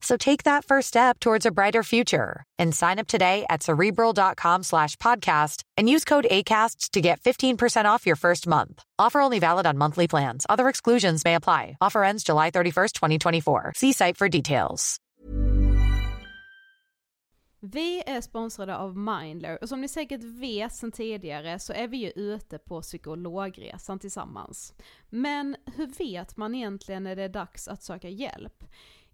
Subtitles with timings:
[0.00, 4.62] So take that first step towards a brighter future and sign up today at cerebral.com
[4.62, 8.82] slash podcast and use code ACasts to get 15% off your first month.
[8.98, 10.46] Offer only valid on monthly plans.
[10.48, 11.76] Other exclusions may apply.
[11.80, 13.72] Offer ends July 31st, 2024.
[13.74, 15.00] See site for details.
[17.60, 21.96] Vi är sponsrade av Mindler och som ni säkert vet sedan tidigare så är vi
[21.96, 24.74] ju ute på psykologresan tillsammans.
[25.10, 28.64] Men hur vet man egentligen när det är dags att söka hjälp?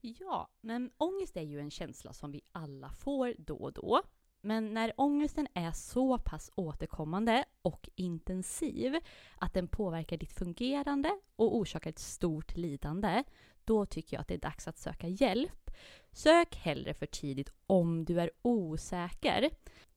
[0.00, 4.02] Ja, men ångest är ju en känsla som vi alla får då och då.
[4.40, 8.96] Men när ångesten är så pass återkommande och intensiv
[9.38, 13.24] att den påverkar ditt fungerande och orsakar ett stort lidande,
[13.64, 15.70] då tycker jag att det är dags att söka hjälp.
[16.12, 19.50] Sök hellre för tidigt om du är osäker.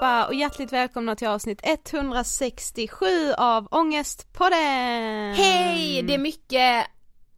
[0.00, 5.34] allihopa och hjärtligt välkomna till avsnitt 167 av Ångestpodden!
[5.34, 6.02] Hej!
[6.02, 6.86] Det är mycket,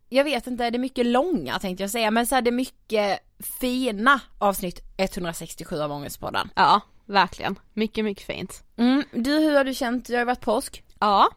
[0.09, 3.21] jag vet inte, det är mycket långa tänkte jag säga, men så är det mycket
[3.61, 6.51] fina avsnitt 167 av Ångestpodden.
[6.57, 7.59] Ja, verkligen.
[7.75, 8.63] Mycket, mycket fint.
[8.77, 10.07] Mm, du, hur har du känt?
[10.07, 10.83] Det har varit påsk.
[11.01, 11.29] Ja,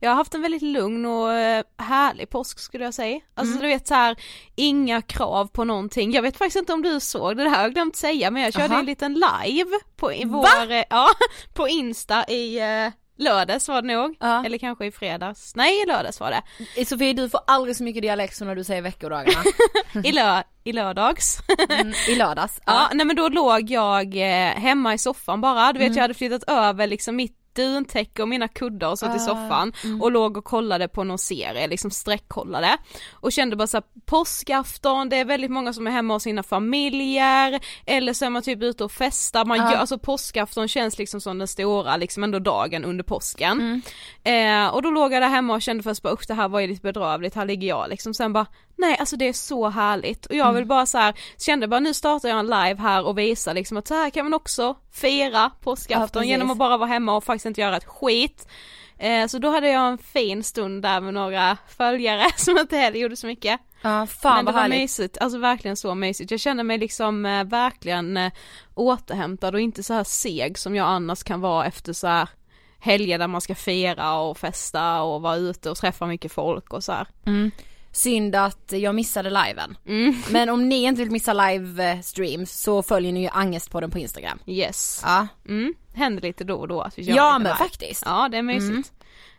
[0.00, 3.20] jag har haft en väldigt lugn och eh, härlig påsk skulle jag säga.
[3.34, 3.62] Alltså mm.
[3.62, 4.16] du vet så här,
[4.54, 6.12] inga krav på någonting.
[6.12, 8.42] Jag vet faktiskt inte om du såg det, det här har jag glömt säga men
[8.42, 8.78] jag körde Aha.
[8.78, 11.08] en liten live på i vår, eh, ja,
[11.54, 14.44] på Insta i uh, lördags var det nog, ja.
[14.44, 16.86] eller kanske i fredags, nej i lördags var det.
[16.86, 19.44] Sofie du får aldrig så mycket dialekt som när du säger veckodagarna.
[20.04, 21.38] I, lö I lördags.
[21.68, 22.60] mm, I lördags.
[22.66, 22.72] Ja.
[22.72, 22.88] ja.
[22.92, 24.14] nej men då låg jag
[24.56, 25.96] hemma i soffan bara, du vet mm.
[25.96, 29.26] jag hade flyttat över liksom mitt duntäcke och mina kuddar och satt uh, i ah,
[29.26, 30.02] soffan mm.
[30.02, 32.76] och låg och kollade på någon serie, liksom sträckkollade
[33.12, 37.60] och kände bara såhär påskafton, det är väldigt många som är hemma hos sina familjer
[37.86, 39.70] eller så är man typ ute och festar, man uh.
[39.70, 43.82] gör, alltså påskafton känns liksom som den stora liksom ändå dagen under påsken.
[44.24, 44.66] Mm.
[44.66, 46.60] Eh, och då låg jag där hemma och kände först bara usch det här var
[46.60, 48.46] ju lite bedrövligt, här ligger jag liksom sen bara
[48.78, 51.94] Nej alltså det är så härligt och jag vill bara så här, kände bara nu
[51.94, 55.50] startar jag en live här och visar liksom att så här kan man också fira
[55.60, 56.30] påskafton precis.
[56.30, 58.48] genom att bara vara hemma och faktiskt inte göra ett skit.
[58.98, 62.98] Eh, så då hade jag en fin stund där med några följare som inte heller
[62.98, 63.60] gjorde så mycket.
[63.82, 64.78] Ja, fan Men det vad var härligt.
[64.78, 66.30] mysigt, alltså verkligen så mysigt.
[66.30, 68.32] Jag känner mig liksom eh, verkligen eh,
[68.74, 72.28] återhämtad och inte så här seg som jag annars kan vara efter så här
[72.78, 76.84] helger där man ska fira och festa och vara ute och träffa mycket folk och
[76.84, 77.06] så här.
[77.26, 77.50] Mm.
[77.96, 79.76] Synd att jag missade liven.
[79.86, 80.14] Mm.
[80.30, 84.38] Men om ni inte vill missa livestreams så följer ni ju Angestpodden på Instagram.
[84.46, 85.00] Yes.
[85.04, 85.74] Ja, Mm.
[85.94, 87.56] Händer lite då och då att vi kör ja lite men live.
[87.56, 88.02] faktiskt.
[88.06, 88.70] Ja det är mysigt.
[88.70, 88.82] Mm.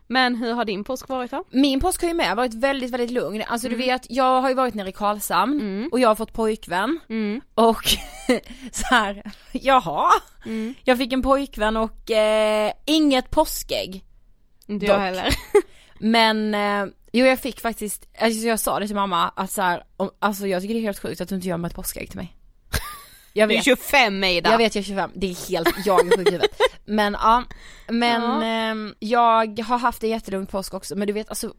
[0.08, 1.44] Men hur har din påsk varit då?
[1.50, 3.44] Min påsk har ju med varit väldigt, väldigt lugn.
[3.48, 5.90] Alltså du vet, jag har ju varit nere i Karlshamn Mm.
[5.92, 7.42] och jag har fått pojkvän Mm.
[7.54, 7.84] och
[8.72, 10.10] så här, jaha,
[10.46, 10.74] Mm.
[10.84, 14.04] jag fick en pojkvän och eh, inget påskägg.
[14.68, 15.36] Inte jag heller.
[16.00, 16.86] Men, eh,
[17.18, 20.48] jo jag fick faktiskt, alltså jag sa det till mamma att så här, om, alltså
[20.48, 22.37] jag tycker det är helt sjukt att du inte gör mig ett påskägg till mig.
[23.38, 23.66] Jag Du är vet.
[23.66, 24.52] 25 Ida.
[24.52, 26.52] Jag vet jag är 25, det är helt, jag är sjuk huvudet.
[26.86, 27.44] Men ja,
[27.88, 28.44] men Ja.
[28.44, 31.54] ehm, jag har haft en jättelugn påsk också men du vet alltså,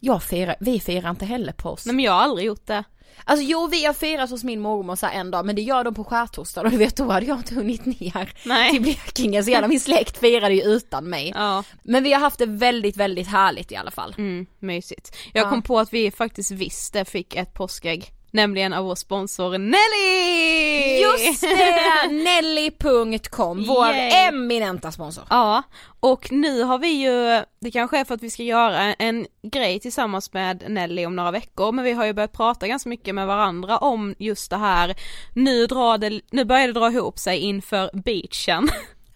[0.00, 1.86] jag firar, vi firar inte heller påsk.
[1.86, 2.84] Nej men jag har aldrig gjort det.
[3.24, 5.94] Alltså jo vi har firat hos min mormor så en dag men det gör de
[5.94, 8.70] på skärtorsdag och du vet då hade jag inte hunnit ner Nej.
[8.70, 11.32] till Blekinge så hela min släkt firade ju utan mig.
[11.34, 11.64] Ja.
[11.82, 14.14] Men vi har haft det väldigt väldigt härligt i alla fall.
[14.18, 15.16] Mm, mysigt.
[15.32, 15.50] Jag Ja.
[15.50, 18.10] kom på att vi faktiskt visste fick ett påskägg.
[18.34, 21.00] Nämligen av vår sponsor Nelly!
[21.02, 22.08] Just det!
[22.10, 24.10] Nelly.com, vår Yay.
[24.10, 25.24] eminenta sponsor.
[25.30, 25.62] Ja,
[26.00, 29.80] och nu har vi ju, det kanske är för att vi ska göra en, grej
[29.80, 33.26] tillsammans med Nelly om några veckor, men vi har ju börjat prata ganska mycket med
[33.26, 34.94] varandra om just det här,
[35.34, 38.68] nu, drar det, nu börjar det dra ihop sig inför beachen,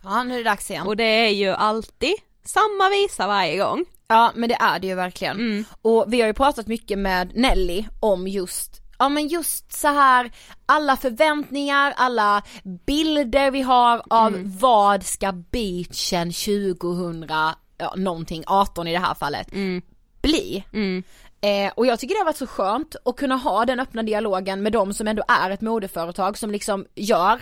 [0.04, 0.86] Ja nu är det dags igen.
[0.86, 2.14] och det är ju alltid
[2.44, 3.84] samma visa varje gång.
[4.08, 5.36] Ja men det är det ju verkligen.
[5.36, 5.64] Mm.
[5.82, 10.30] Och vi har ju pratat mycket med Nelly om just Ja men just så här
[10.66, 12.42] alla förväntningar, alla
[12.86, 14.58] bilder vi har av Mm.
[14.58, 17.26] vad ska beachen 2000,
[17.78, 19.82] ja någonting, 18 i det här fallet, Mm.
[20.22, 20.64] bli.
[20.72, 21.02] Mm.
[21.40, 24.62] Eh, och jag tycker det har varit så skönt att kunna ha den öppna dialogen
[24.62, 27.40] med de som ändå är ett modeföretag som liksom gör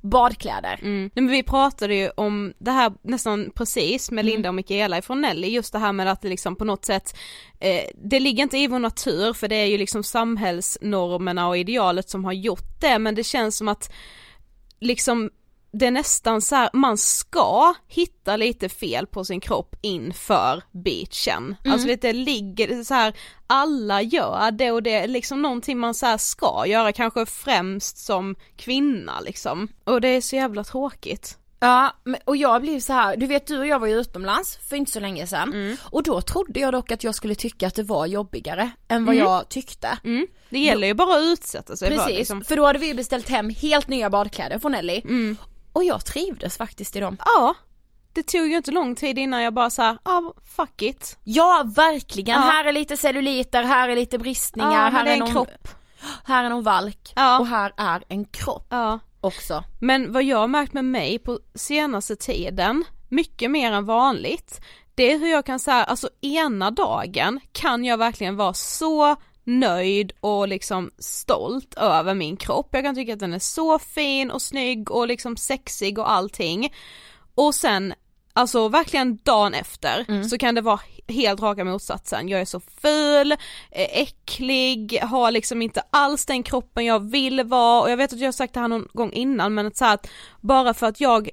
[0.00, 0.78] badkläder.
[0.82, 1.10] Mm.
[1.14, 5.48] Men vi pratade ju om det här nästan precis med Linda och Mikaela ifrån Nelly,
[5.48, 7.16] just det här med att det liksom på något sätt,
[7.60, 12.10] eh, det ligger inte i vår natur för det är ju liksom samhällsnormerna och idealet
[12.10, 13.92] som har gjort det men det känns som att
[14.80, 15.30] liksom
[15.72, 21.56] det är nästan så här, man ska hitta lite fel på sin kropp inför beachen.
[21.64, 23.14] Alltså lite ligger, det är så här,
[23.46, 28.36] alla gör det och det är liksom någonting man så ska göra, kanske främst som
[28.56, 29.68] kvinna liksom.
[29.84, 31.36] Och det är så jävla tråkigt.
[31.62, 34.76] Ja, och jag blev så här, du vet du och jag var ju utomlands för
[34.76, 37.82] inte så länge sedan och då trodde jag dock att jag skulle tycka att det
[37.82, 39.98] var jobbigare än vad jag tyckte.
[40.04, 40.26] Mm.
[40.50, 42.44] Det gäller ju bara att utsätta sig för Precis, liksom.
[42.44, 45.36] för då hade vi beställt hem helt nya badkläder från Nelly Mm.
[45.72, 47.16] Och jag trivdes faktiskt i dem.
[47.24, 47.54] Ja,
[48.12, 51.18] det tog ju inte lång tid innan jag bara såhär, ja ah, fuck it.
[51.24, 52.46] Ja verkligen, Ja.
[52.46, 55.68] här är lite celluliter, här är lite bristningar, Ja, här är en någon, kropp.
[56.24, 57.38] här är någon valk Ja.
[57.38, 58.98] och här är en kropp Ja.
[59.20, 59.64] också.
[59.80, 64.60] Men vad jag har märkt med mig på senaste tiden, mycket mer än vanligt,
[64.94, 70.12] det är hur jag kan säga, alltså ena dagen kan jag verkligen vara så nöjd
[70.20, 72.68] och liksom stolt över min kropp.
[72.72, 76.72] Jag kan tycka att den är så fin och snygg och liksom sexig och allting.
[77.34, 77.94] Och sen,
[78.32, 82.28] alltså verkligen dagen efter så kan det vara helt raka motsatsen.
[82.28, 83.36] Jag är så ful,
[83.70, 88.26] äcklig, har liksom inte alls den kroppen jag vill vara och jag vet att jag
[88.26, 90.08] har sagt det här någon gång innan men att så att
[90.40, 91.30] bara för att jag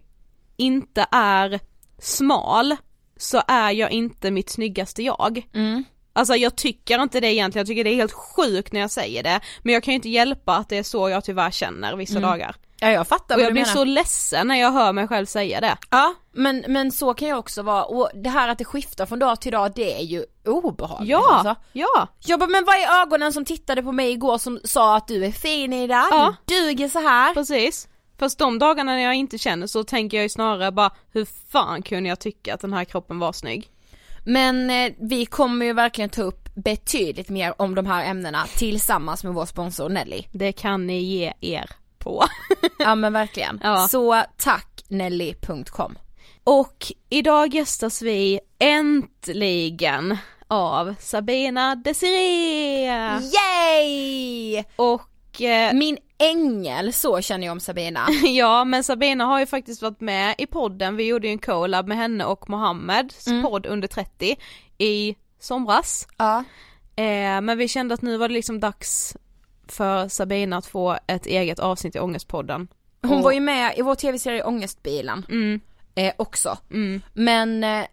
[0.57, 1.59] inte är
[1.99, 2.75] smal
[3.17, 5.47] så är jag inte mitt snyggaste jag.
[5.53, 5.83] Mm.
[6.17, 9.23] Alltså jag tycker inte det egentligen, jag tycker det är helt sjukt när jag säger
[9.23, 12.19] det men jag kan ju inte hjälpa att det är så jag tyvärr känner vissa
[12.19, 12.55] dagar.
[12.79, 13.73] Ja jag fattar Och vad jag du blir menar.
[13.75, 15.77] så ledsen när jag hör mig själv säga det.
[15.89, 19.19] Ja men, men så kan jag också vara och det här att det skiftar från
[19.19, 21.55] dag till dag det är ju obehagligt Ja, alltså.
[21.73, 25.07] ja, Jag bara, men vad är ögonen som tittade på mig igår som sa att
[25.07, 26.35] du är fin Ida, Ja.
[26.45, 27.33] du duger så här.
[27.33, 27.87] precis.
[28.19, 31.81] Fast de dagarna när jag inte känner så tänker jag ju snarare bara hur fan
[31.81, 33.69] kunde jag tycka att den här kroppen var snygg?
[34.27, 39.23] Men eh, vi kommer ju verkligen ta upp betydligt mer om de här ämnena tillsammans
[39.23, 40.23] med vår sponsor Nelly.
[40.31, 42.23] Det kan ni ge er på.
[42.79, 43.59] Ja men verkligen.
[43.63, 43.87] Ja.
[43.87, 45.97] Så tack Nelly.com.
[46.43, 50.17] Och idag gästas vi äntligen
[50.47, 53.21] av Sabina Desiree!
[53.21, 54.63] Yay!
[54.75, 55.01] Och
[55.41, 58.07] eh, Min ängel, så känner jag om Sabina.
[58.23, 61.87] ja men Sabina har ju faktiskt varit med i podden, vi gjorde ju en collab
[61.87, 64.35] med henne och Mohammeds podd under 30
[64.77, 66.07] i somras.
[66.17, 66.43] Ja.
[66.95, 69.17] Eh, men vi kände att nu var det liksom dags
[69.67, 72.67] för Sabina att få ett eget avsnitt i Ångestpodden.
[73.01, 75.59] Hon Och- var ju med i vår tv-serie Ångestbilen Mm,
[75.95, 76.57] eh, också.
[76.71, 77.85] mm, Men eh,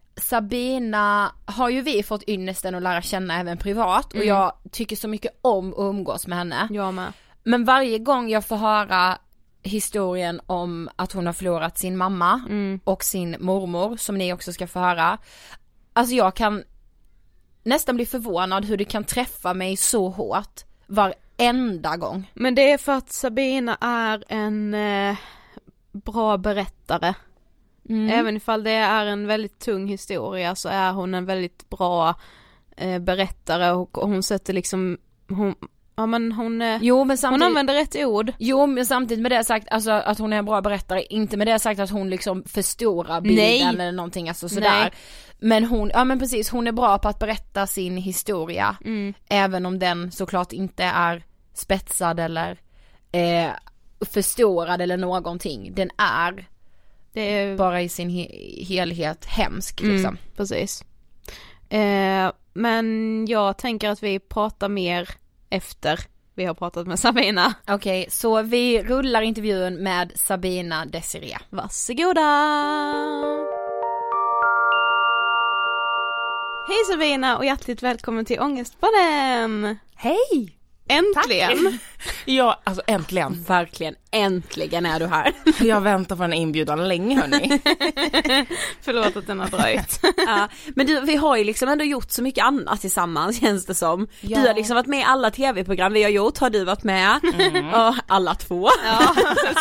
[0.48, 4.28] Sabina har ju vi fått ynnesten att lära känna även privat och Mm.
[4.28, 6.68] jag tycker så mycket om att umgås med henne.
[6.70, 7.12] jag med.
[7.44, 9.18] Men varje gång jag får höra
[9.62, 12.80] historien om att hon har förlorat sin mamma Mm.
[12.84, 15.18] och sin mormor som ni också ska få höra.
[15.92, 16.64] Alltså jag kan
[17.62, 22.30] nästan bli förvånad hur det kan träffa mig så hårt varenda gång.
[22.34, 25.16] Men det är för att Sabina är en eh,
[25.92, 27.14] bra berättare.
[27.88, 28.10] Mm.
[28.10, 32.14] Även ifall det är en väldigt tung historia så är hon en väldigt bra
[32.76, 34.98] eh, berättare och, och hon sätter liksom,
[35.28, 35.54] hon,
[35.96, 38.32] ja men hon, eh, Jo men hon samtidigt, använder rätt ord.
[38.38, 41.46] jo men samtidigt med det sagt, alltså att hon är en bra berättare, inte med
[41.46, 43.62] det sagt att hon liksom förstorar bilden Nej.
[43.62, 44.80] eller någonting alltså sådär.
[44.80, 44.90] Nej.
[45.38, 48.76] Men hon, ja men precis, hon är bra på att berätta sin historia.
[48.84, 49.14] Mm.
[49.28, 51.22] Även om den såklart inte är
[51.54, 52.58] spetsad eller
[53.12, 53.50] eh,
[54.00, 55.74] förstorad eller någonting.
[55.74, 56.48] Den är
[57.16, 60.18] är bara i sin he- helhet hemsk Mm, liksom.
[60.36, 60.84] precis.
[61.68, 65.08] Eh, men jag tänker att vi pratar mer
[65.54, 66.00] efter
[66.36, 67.54] vi har pratat med Sabina.
[67.68, 71.38] Okej, så vi rullar intervjun med Sabina Desiree.
[71.50, 72.20] Varsågoda!
[76.68, 79.78] Hej Sabina och hjärtligt välkommen till Ångestpodden!
[79.94, 80.56] Hej!
[80.88, 81.78] Äntligen!
[82.24, 83.44] Ja, alltså äntligen.
[83.48, 85.32] Verkligen, äntligen är du här.
[85.60, 87.48] Jag väntar på här inbjudan länge hörni.
[88.82, 90.00] Förlåt att den har dröjt.
[90.26, 93.74] Ja, men du, vi har ju liksom ändå gjort så mycket annat tillsammans känns det
[93.74, 94.08] som.
[94.20, 94.40] Ja.
[94.40, 97.20] Du har liksom varit med i alla tv-program vi har gjort, har du varit med?
[97.74, 98.68] Och alla två.
[98.84, 99.14] Ja.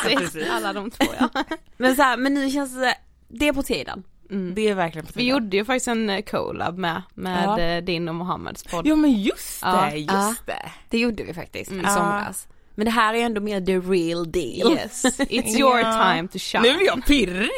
[0.03, 0.49] Precis.
[0.51, 1.43] Alla de två ja.
[1.77, 2.95] Men så här, men nu känns det,
[3.27, 4.03] det är på tiden.
[4.33, 4.55] Mm.
[4.55, 7.59] Det är verkligen på Vi gjorde ju faktiskt en eh, collab med, med Ja.
[7.59, 8.87] eh, din och Mohammeds podd.
[8.87, 9.91] Ja men just det, Ja.
[9.91, 10.35] just Ja.
[10.45, 10.71] det.
[10.89, 11.89] Det gjorde vi faktiskt i Ja.
[11.89, 12.47] somras.
[12.75, 14.71] Men det här är ändå mer the real deal.
[14.73, 16.13] Yes, it's your Ja.
[16.13, 16.61] time to shine.
[16.61, 17.49] Nu är jag pirrig.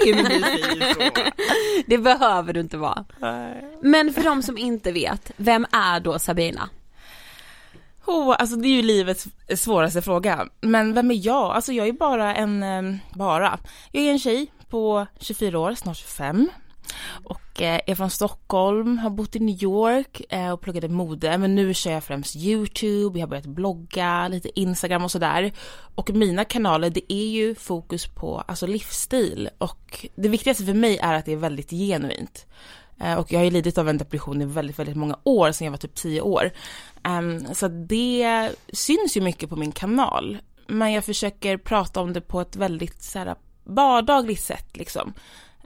[1.88, 3.06] Det behöver du inte vara.
[3.82, 6.70] Men för de som inte vet, vem är då Sabina?
[8.06, 10.48] Oh, alltså det är ju livets svåraste fråga.
[10.62, 11.52] Men vem är jag?
[11.56, 13.60] Alltså jag är bara en, eh, bara.
[13.92, 16.50] Jag är en tjej på 24 år, snart 25.
[17.24, 21.38] Och eh, är från Stockholm, har bott i New York eh, och pluggade mode.
[21.38, 25.52] Men nu kör jag främst YouTube, jag har börjat blogga, lite Instagram och sådär.
[25.96, 29.50] Och mina kanaler, det är ju fokus på alltså livsstil.
[29.58, 32.46] Och det viktigaste för mig är att det är väldigt genuint.
[33.02, 35.66] Eh, Och jag har ju lidit av en depression i väldigt, väldigt många år, sedan
[35.66, 36.52] jag var typ 10 år.
[37.04, 40.38] Ehm, så det syns ju mycket på min kanal.
[40.68, 45.14] Men jag försöker prata om det på ett väldigt så här, vardagligt sätt liksom.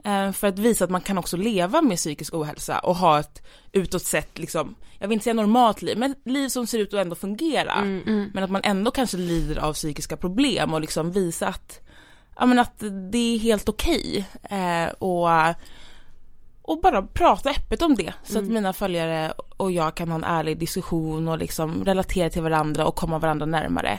[0.04, 3.42] Ehm, för att visa att man kan också leva med psykisk ohälsa och ha ett
[3.72, 6.94] utåt sett, liksom, jag vill inte säga normalt liv, men ett liv som ser ut
[6.94, 7.72] att ändå fungera.
[7.72, 11.80] Mm, Men att man ändå kanske lider av psykiska problem och liksom visa att,
[12.38, 14.24] ja men att det är helt okej.
[14.50, 15.28] Eh, och,
[16.70, 20.24] och bara prata öppet om det så att mina följare och jag kan ha en
[20.24, 23.98] ärlig diskussion och liksom relatera till varandra och komma varandra närmare.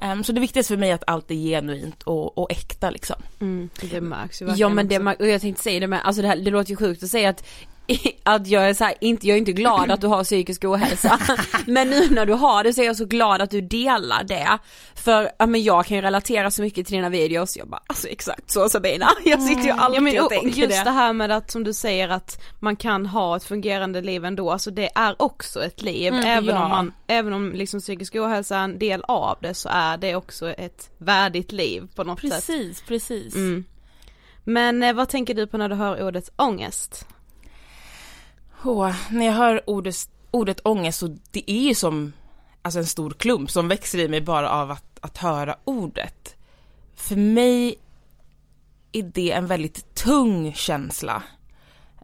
[0.00, 3.16] Em, så det viktigaste för mig är att allt är genuint och, och äkta liksom.
[3.40, 6.22] Mm, det märks ju Ja verkligen men det, och jag tänkte säga det med, alltså
[6.22, 7.44] det, här, det låter ju sjukt att säga att
[8.22, 11.18] att jag är så här, inte, jag är inte glad att du har psykisk ohälsa.
[11.66, 14.58] men nu när du har det så är jag så glad att du delar det.
[14.94, 18.08] För, ja men jag kan ju relatera så mycket till dina videos, jag bara alltså
[18.08, 20.84] exakt så Sabina, jag sitter ju alltid Ja men och tänker just det.
[20.84, 24.50] det här med att som du säger att man kan ha ett fungerande liv ändå,
[24.50, 26.64] alltså det är också ett liv, Mm, även ja.
[26.64, 30.16] om man, även om liksom psykisk ohälsa är en del av det så är det
[30.16, 32.30] också ett värdigt liv på något sätt.
[32.30, 33.34] Precis, precis.
[33.34, 33.64] Mm.
[34.44, 37.06] Men eh, vad tänker du på när du hör ordet ångest?
[38.64, 39.96] Oh, när jag hör ordet,
[40.30, 42.12] ordet ångest så det är ju som
[42.62, 46.36] alltså en stor klump som växer i mig bara av att, att höra ordet.
[46.94, 47.76] För mig
[48.92, 51.22] är det en väldigt tung känsla.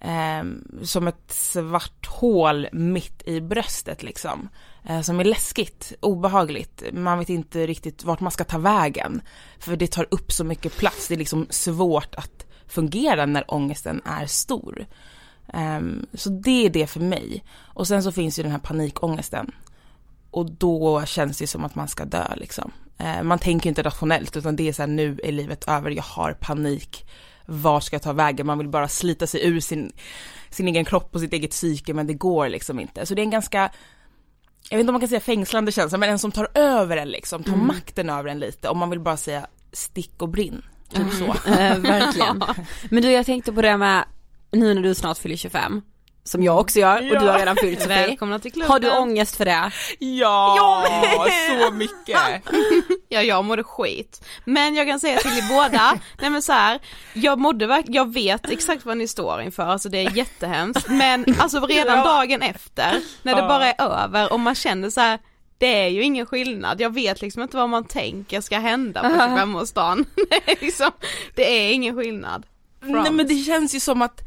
[0.01, 0.45] Eh,
[0.83, 4.49] som ett svart hål mitt i bröstet liksom.
[4.89, 6.83] Eh, som är läskigt, obehagligt.
[6.93, 9.23] Man vet inte riktigt vart man ska ta vägen.
[9.59, 14.01] För det tar upp så mycket plats, det är liksom svårt att fungera när ångesten
[14.05, 14.87] är stor.
[15.53, 17.45] Ehm, så det är det för mig.
[17.59, 19.51] Och sen så finns ju den här panikångesten.
[20.31, 22.73] Och då känns det som att man ska dö liksom.
[22.99, 26.03] Eh, man tänker inte rationellt utan det är så här nu är livet över, jag
[26.03, 27.07] har panik.
[27.47, 28.47] Var ska jag ta vägen?
[28.47, 29.93] Man vill bara slita sig ur sin,
[30.51, 33.07] sin egen kropp och sitt eget psyke men det går liksom inte.
[33.07, 33.71] Så det är en ganska,
[34.71, 37.09] jag vet inte om man kan säga fängslande känsla men en som tar över en
[37.09, 40.63] liksom, tar makten över en lite och man vill bara säga stick och brinn.
[40.93, 41.25] Typ så.
[41.51, 42.45] Eh, verkligen.
[42.91, 44.05] Men du jag tänkte på det med,
[44.53, 45.83] nu när du snart fyller 25,
[46.25, 48.07] som jag också gör och du har redan fyllt Sofie.
[48.07, 48.71] Välkomna till klubben.
[48.71, 49.71] Har du ångest för det?
[49.99, 50.87] Ja,
[51.61, 52.19] så mycket!
[53.09, 54.25] Ja, jag mådde skit.
[54.45, 56.79] Men jag kan säga till er båda, nej men så här,
[57.13, 60.89] jag mådde verkligen, jag vet exakt vad ni står inför, alltså det är jättehemskt.
[60.89, 65.19] Men alltså redan dagen efter, när det bara är över och man känner så här,
[65.59, 69.09] det är ju ingen skillnad, jag vet liksom inte vad man tänker ska hända på
[69.09, 70.05] 25-årsdagen.
[70.31, 70.91] Det är liksom,
[71.35, 72.47] det är ingen skillnad.
[72.81, 74.23] Nej men det känns ju som att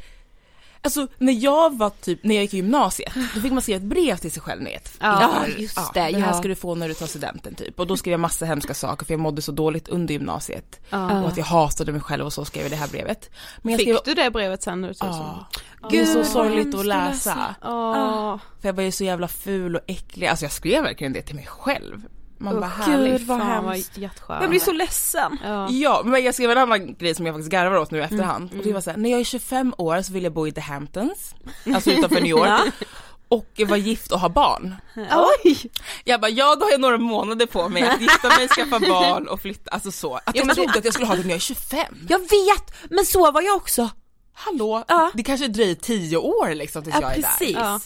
[0.82, 3.84] Alltså när jag var typ, när jag gick i gymnasiet, då fick man skriva ett
[3.84, 4.82] brev till sig själv ner.
[5.00, 6.34] Ja, just ja, det, det här ja.
[6.34, 7.80] ska du få när du tar studenten typ.
[7.80, 10.80] Och då skrev jag massa hemska saker för jag mådde så dåligt under gymnasiet.
[10.90, 11.22] Ja.
[11.22, 13.30] Och att jag hatade mig själv och så skrev jag det här brevet.
[13.62, 14.94] Men jag skrev, Fick du det brevet sen nu?
[15.00, 15.48] Ja.
[15.90, 17.56] Det är så Gud, sorgligt att läsa.
[17.64, 18.38] Åh.
[18.62, 21.36] För jag var ju så jävla ful och äcklig, alltså jag skrev verkligen det till
[21.36, 22.02] mig själv.
[22.42, 23.18] Man bara Usch, härligt.
[23.18, 23.98] Gud, vad Fan vad hemskt.
[23.98, 24.44] hjärtskärande.
[24.44, 25.38] Jag blir så ledsen.
[25.44, 25.70] Ja.
[25.70, 28.48] Ja, men jag skrev en annan grej som jag faktiskt garvar åt nu i efterhand.
[28.52, 30.52] Mm, Och det var såhär, när jag är 25 år så vill jag bo i
[30.52, 31.36] The Hamptons,
[31.76, 32.74] alltså utanför New York.
[33.32, 34.76] Och vara gift och ha barn.
[35.44, 35.58] Oj!
[36.04, 39.28] Jag bara, ja då har jag några månader på mig att gifta mig, skaffa barn
[39.28, 40.16] och flytta, alltså så.
[40.24, 41.80] Att jag trodde att jag skulle ha det när jag är 25.
[42.10, 43.90] Jag vet, men så var jag också.
[44.34, 45.12] Hallå, Ja.
[45.14, 47.56] det kanske dröjer 10 år liksom tills Ja, jag är precis.
[47.56, 47.64] där.
[47.64, 47.80] Ja.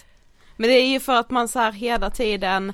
[0.57, 2.73] Men det är ju för att man så här hela tiden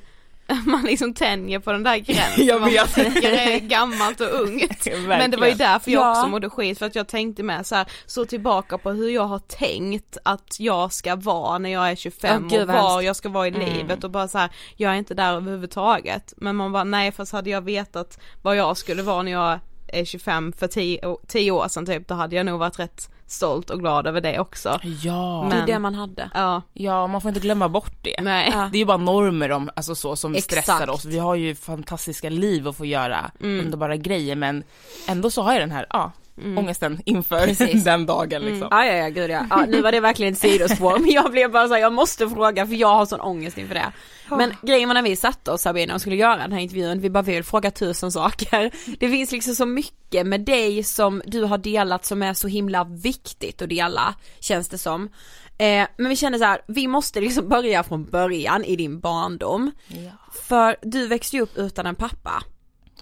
[0.65, 2.95] man liksom tänjer på den där gränsen, Jag vad man vet.
[2.95, 4.87] tycker är gammalt och ungt.
[5.07, 6.11] Men det var ju därför jag Ja.
[6.11, 9.23] också mådde skit, för att jag tänkte med så här, så tillbaka på hur jag
[9.25, 13.05] har tänkt att jag ska vara när jag är 25 Ja, gud, och var hemskt.
[13.05, 16.33] jag ska vara i livet och bara så här, jag är inte där överhuvudtaget.
[16.37, 20.05] Men man bara, nej fast hade jag vetat vad jag skulle vara när jag är
[20.05, 23.79] 25 för 10, 10 år sedan typ, då hade jag nog varit rätt stolt och
[23.79, 24.79] glad över det också.
[25.03, 25.47] Ja.
[25.49, 26.29] Det är Men- det man hade.
[26.33, 28.15] Ja, ja, man får inte glömma bort det.
[28.21, 28.49] nej.
[28.53, 28.69] Ja.
[28.71, 30.51] Det är ju bara normer om, alltså så, som Exakt.
[30.51, 31.05] stressar oss.
[31.05, 34.63] Vi har ju fantastiska liv att få göra underbara grejer men
[35.07, 36.11] ändå så har jag den här, ja,
[36.57, 37.83] ångesten inför Precis.
[37.83, 38.67] den dagen liksom.
[38.71, 39.45] Ja, ja, ja, gud ja.
[39.49, 39.65] ja.
[39.67, 42.67] Nu var det verkligen ett sidospår, men jag blev bara så här, jag måste fråga
[42.67, 43.91] för jag har sån ångest inför det.
[44.29, 47.09] Men grejen var när vi satte oss Sabina och skulle göra den här intervjun, vi
[47.09, 48.71] bara vill fråga tusen saker.
[48.99, 52.83] Det finns liksom så mycket med dig som du har delat som är så himla
[52.83, 55.09] viktigt att dela, känns det som.
[55.57, 59.71] Eh, men vi kände så här, vi måste liksom börja från början i din barndom.
[59.87, 60.11] Ja.
[60.47, 62.43] För du växte ju upp utan en pappa.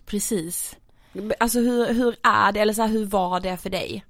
[0.06, 0.76] Precis.
[1.40, 4.06] Alltså hur, hur är det, eller så här, hur var det för dig?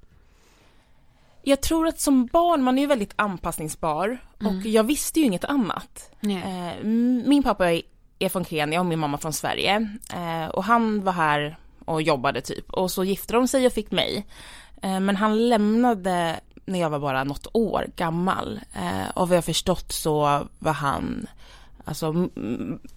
[1.41, 4.17] Jag tror att som barn, man är ju väldigt anpassningsbar.
[4.39, 6.11] Och jag visste ju inget annat.
[6.21, 6.83] Eh,
[7.25, 7.81] min pappa är,
[8.19, 9.97] är från Kenya och min mamma från Sverige.
[10.13, 12.73] Eh, och han var här och jobbade typ.
[12.73, 14.25] Och så gifte de sig och fick mig.
[14.81, 18.59] Eh, men han lämnade när jag var bara något år gammal.
[18.73, 21.27] Eh, och vad jag förstått så var han
[21.87, 22.29] alltså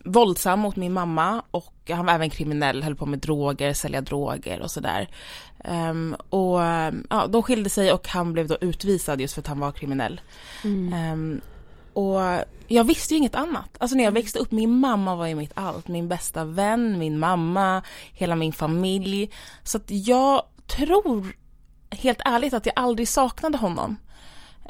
[0.04, 4.60] våldsam mot min mamma och han var även kriminell, höll på med droger, sälja droger
[4.60, 5.08] och sådär.
[5.64, 9.46] Ehm, och ehm, ja, de skilde sig och han blev då utvisad just för att
[9.46, 10.20] han var kriminell.
[10.94, 11.40] Ehm,
[11.92, 12.20] och
[12.68, 13.76] jag visste ju inget annat.
[13.78, 15.88] Alltså när jag växte upp, min mamma var ju mitt allt.
[15.88, 19.30] Min bästa vän, min mamma, hela min familj.
[19.62, 21.26] Så att jag tror
[21.90, 23.96] helt ärligt att jag aldrig saknade honom.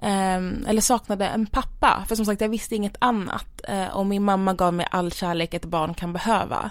[0.02, 2.04] Ehm, eller saknade en pappa.
[2.08, 3.60] För som sagt, jag visste inget annat.
[3.68, 6.70] Eh, och min mamma gav mig all kärlek ett barn kan behöva.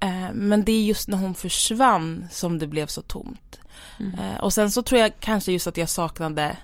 [0.00, 3.60] Eh, men det är just när hon försvann som det blev så tomt.
[3.98, 6.56] Eh, och sen så tror jag kanske just att jag saknade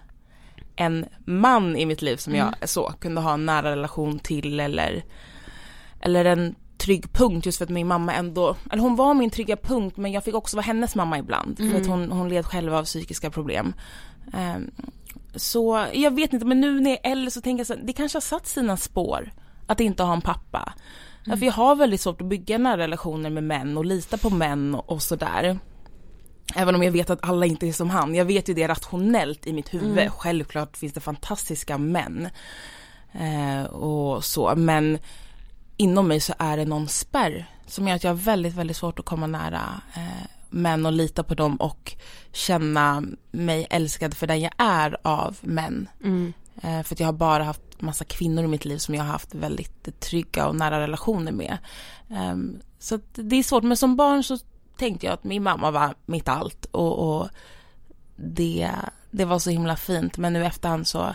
[0.77, 5.05] en man i mitt liv som jag så kunde ha en nära relation till eller,
[6.01, 9.57] eller en trygg punkt just för att min mamma ändå, eller hon var min trygga
[9.57, 12.75] punkt men jag fick också vara hennes mamma ibland för att hon, hon led själv
[12.75, 13.75] av psykiska problem.
[14.33, 14.71] Ehm,
[15.35, 17.93] så jag vet inte men nu när jag är äldre så tänker jag så det
[17.93, 19.33] kanske har satt sina spår
[19.67, 20.73] att inte ha en pappa.
[21.25, 24.31] Ja, för jag har väldigt svårt att bygga nära relationer med män och lita på
[24.31, 25.59] män och, och sådär.
[26.55, 28.15] Även om jag vet att alla inte är som han.
[28.15, 30.13] Jag vet ju det rationellt i mitt huvud.
[30.13, 32.29] Självklart finns det fantastiska män.
[33.13, 34.53] Eh, och så.
[34.57, 34.99] Men
[35.77, 38.99] inom mig så är det någon spärr som gör att jag har väldigt, väldigt svårt
[38.99, 41.97] att komma nära eh, män och lita på dem och
[42.33, 45.89] känna mig älskad för den jag är av män.
[46.63, 49.13] Eh, för att jag har bara haft massa kvinnor i mitt liv som jag har
[49.13, 51.59] haft väldigt trygga och nära relationer med.
[52.11, 54.39] Ehm, så det är svårt, men som barn så
[54.77, 57.29] tänkte jag att min mamma var mitt allt och, och
[58.17, 58.71] det,
[59.11, 60.19] det var så himla fint.
[60.19, 61.15] Men nu efterhand så,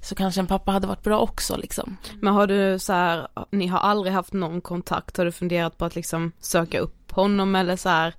[0.00, 1.96] så kanske en pappa hade varit bra också liksom.
[2.20, 5.84] Men har du så här, ni har aldrig haft någon kontakt, har du funderat på
[5.84, 8.14] att liksom söka upp honom eller så här?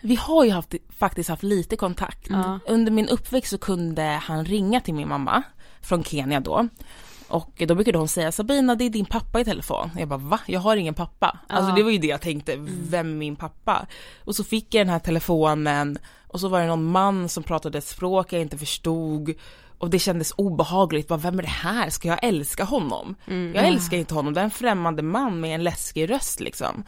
[0.00, 2.26] Vi har ju haft, faktiskt haft lite kontakt.
[2.30, 2.58] Ja.
[2.68, 5.42] Under min uppväxt så kunde han ringa till min mamma
[5.80, 6.68] från Kenya då.
[7.28, 9.90] Och då brukade hon säga Sabina det är din pappa i telefon.
[9.98, 10.40] Jag bara va?
[10.46, 11.38] Jag har ingen pappa.
[11.46, 11.76] Alltså Ja.
[11.76, 12.56] det var ju det jag tänkte,
[12.90, 13.86] vem är min pappa?
[14.24, 17.78] Och så fick jag den här telefonen och så var det någon man som pratade
[17.78, 19.34] ett språk jag inte förstod.
[19.78, 21.90] Och det kändes obehagligt, bara, vem är det här?
[21.90, 23.14] Ska jag älska honom?
[23.26, 23.54] Mm.
[23.54, 26.84] Jag älskar inte honom, det är en främmande man med en läskig röst liksom.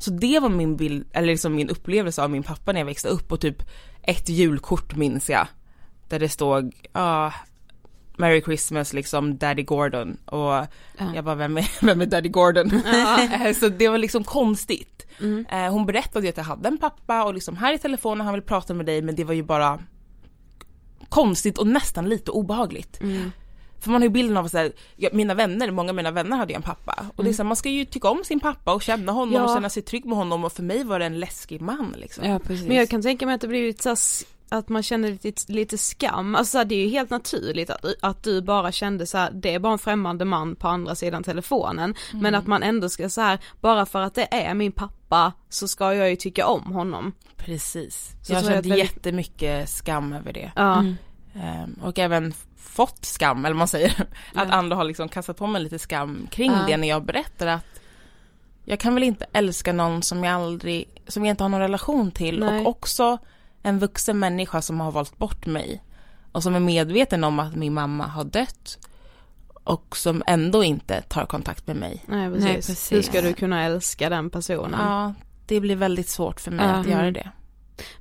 [0.00, 3.08] Så det var min bild, eller liksom min upplevelse av min pappa när jag växte
[3.08, 3.62] upp och typ
[4.02, 5.46] ett julkort minns jag.
[6.08, 7.32] Där det stod, ja,
[8.16, 10.66] Merry Christmas liksom, Daddy Gordon och
[11.14, 12.70] jag bara, vem är, vem är Daddy Gordon?
[13.46, 15.06] Eh, så det var liksom konstigt.
[15.20, 15.46] Mm.
[15.52, 18.42] Eh, Hon berättade att jag hade en pappa och liksom här i telefonen, han vill
[18.42, 19.78] prata med dig men det var ju bara
[21.08, 23.00] konstigt och nästan lite obehagligt.
[23.00, 23.30] Mm.
[23.80, 24.72] För man har ju bilden av att så här,
[25.12, 27.04] mina vänner, många av mina vänner hade ju en pappa.
[27.16, 29.34] Och det är så här, man ska ju tycka om sin pappa och känna honom
[29.34, 29.44] Ja.
[29.44, 32.24] och känna sig trygg med honom och för mig var det en läskig man liksom.
[32.24, 32.68] Ja precis.
[32.68, 35.52] Men jag kan tänka mig att det blivit så här, s- att man känner lite,
[35.52, 39.06] lite skam, alltså så här, det är ju helt naturligt att, att du bara kände
[39.06, 42.62] så här, det är bara en främmande man på andra sidan telefonen, men att man
[42.62, 46.16] ändå ska så här, bara för att det är min pappa så ska jag ju
[46.16, 47.12] tycka om honom.
[47.36, 48.12] Precis.
[48.22, 50.52] Så jag kände väldigt- jättemycket skam över det.
[50.56, 50.84] Ja.
[51.34, 53.90] Ehm, och även fått skam, eller man säger,
[54.34, 54.54] att Ja.
[54.54, 56.64] andra har liksom kastat på mig lite skam kring Ja.
[56.66, 57.64] det när jag berättar att
[58.64, 62.10] jag kan väl inte älska någon som jag aldrig, som jag inte har någon relation
[62.10, 62.60] till Nej.
[62.60, 63.18] och också
[63.62, 65.82] en vuxen människa som har valt bort mig
[66.32, 68.78] och som är medveten om att min mamma har dött
[69.64, 72.04] och som ändå inte tar kontakt med mig.
[72.08, 72.44] Nej precis.
[72.44, 72.92] Nej, precis.
[72.92, 74.80] Hur ska du kunna älska den personen?
[74.80, 75.14] Ja,
[75.46, 76.72] det blir väldigt svårt för mig Ja.
[76.74, 77.12] att göra Mm.
[77.14, 77.30] det.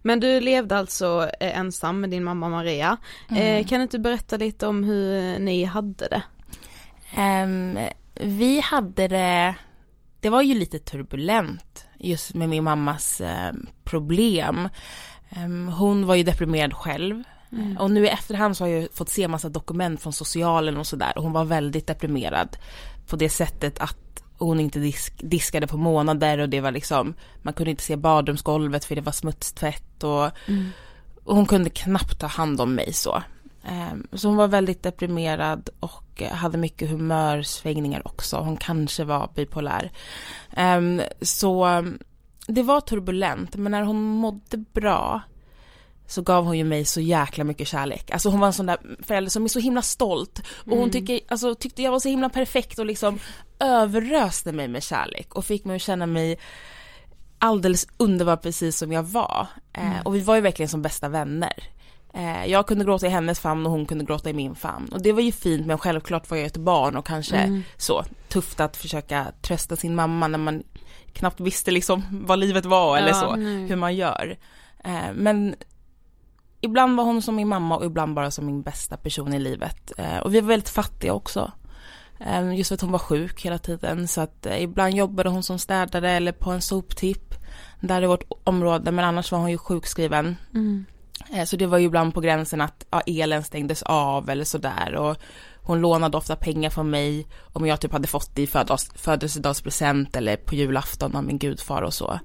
[0.01, 2.97] Men du levde alltså eh, ensam med din mamma Maria.
[3.31, 6.21] Eh, kan du inte berätta lite om hur ni hade det?
[7.15, 7.79] Ehm,
[8.15, 9.55] vi hade det,
[10.19, 14.69] det var ju lite turbulent just med min mammas ehm, problem.
[15.29, 17.23] Ehm, hon var ju deprimerad själv.
[17.79, 21.13] Och nu i efterhand så har jag fått se massa dokument från socialen och sådär
[21.15, 22.57] och hon var väldigt deprimerad
[23.07, 27.53] på det sättet att hon inte disk, diskade på månader och det var liksom, man
[27.53, 30.25] kunde inte se badrumsgolvet för det var smutstvätt och,
[31.23, 33.23] och hon kunde knappt ta hand om mig så.
[33.67, 38.37] Ehm, Så hon var väldigt deprimerad och hade mycket humörsvängningar också.
[38.37, 39.91] Hon kanske var bipolär.
[40.55, 41.67] Ehm, Så
[42.47, 45.21] det var turbulent, men när hon mådde bra
[46.09, 48.11] så gav hon ju mig så jäkla mycket kärlek.
[48.11, 51.19] Alltså hon var en sån där förälder som är så himla stolt och hon tycker,
[51.27, 53.19] alltså, tyckte jag var så himla perfekt och liksom
[53.59, 56.39] överröste mig med kärlek och fick mig att känna mig
[57.39, 59.47] alldeles underbar precis som jag var.
[59.73, 61.63] Eh, och vi var ju verkligen som bästa vänner.
[62.13, 64.89] Eh, jag kunde gråta i hennes famn och hon kunde gråta i min famn.
[64.91, 68.59] Och det var ju fint men självklart var jag ett barn och kanske så tufft
[68.59, 70.63] att försöka trösta sin mamma när man
[71.13, 74.37] knappt visste liksom vad livet var eller Ja, så, hur man gör.
[74.83, 75.55] Eh, men
[76.61, 79.91] ibland var hon som min mamma och ibland bara som min bästa person i livet.
[79.97, 81.51] Eh, och vi var väldigt fattiga också.
[82.19, 85.43] Eh, just för att hon var sjuk hela tiden så att eh, ibland jobbade hon
[85.43, 87.33] som städare eller på en soptipp
[87.81, 90.35] där i vårt område men annars var hon ju sjukskriven.
[91.33, 94.95] Eh, Så det var ju ibland på gränsen att ja, elen stängdes av eller sådär
[94.95, 95.17] och
[95.63, 100.15] hon lånade ofta pengar från mig om jag typ hade fått det i födels- födelsedagspresent
[100.15, 102.19] eller på julafton av min gudfar och så.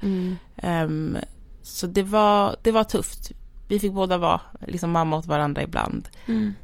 [0.57, 1.17] Ehm,
[1.63, 3.31] så det var, det var tufft.
[3.69, 6.09] Vi fick båda vara liksom mamma åt varandra ibland.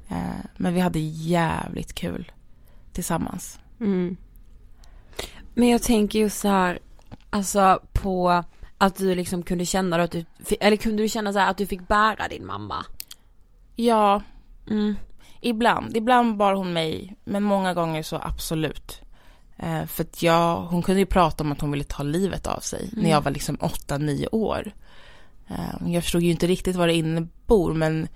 [0.09, 2.33] Eh, men vi hade jävligt kul
[2.93, 3.59] tillsammans.
[3.81, 4.17] Mm.
[5.55, 6.79] Men jag tänker ju så här,
[7.31, 8.45] alltså på
[8.79, 10.25] att du liksom kunde känna att du,
[10.61, 12.85] eller kunde du känna så att du fick bära din mamma?
[13.77, 14.23] Ja,
[14.71, 14.97] Mm.
[15.41, 19.01] Ibland, ibland bar hon mig, men många gånger så absolut.
[19.57, 22.61] Eh, för att jag, hon kunde ju prata om att hon ville ta livet av
[22.61, 24.73] sig när jag var liksom 8-9 år.
[25.51, 28.09] Eh, jag förstod ju inte riktigt vad det innebor men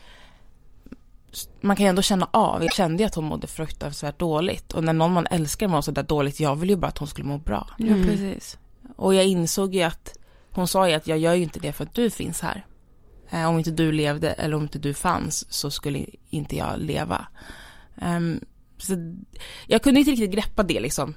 [1.61, 2.63] man kan ju ändå känna av.
[2.63, 6.03] Jag kände ju att hon mådde fruktansvärt dåligt och när någon man älskar mår sådär
[6.03, 7.69] dåligt, jag vill ju bara att hon skulle må bra.
[7.79, 8.59] Ja precis.
[8.97, 10.19] Och jag insåg ju att,
[10.51, 12.67] hon sa ju att jag gör ju inte det för att du finns här.
[13.31, 17.27] Eh, om inte du levde eller om inte du fanns så skulle inte jag leva.
[17.97, 18.41] Ehm,
[18.79, 19.15] så
[19.67, 21.15] jag kunde inte riktigt greppa det liksom.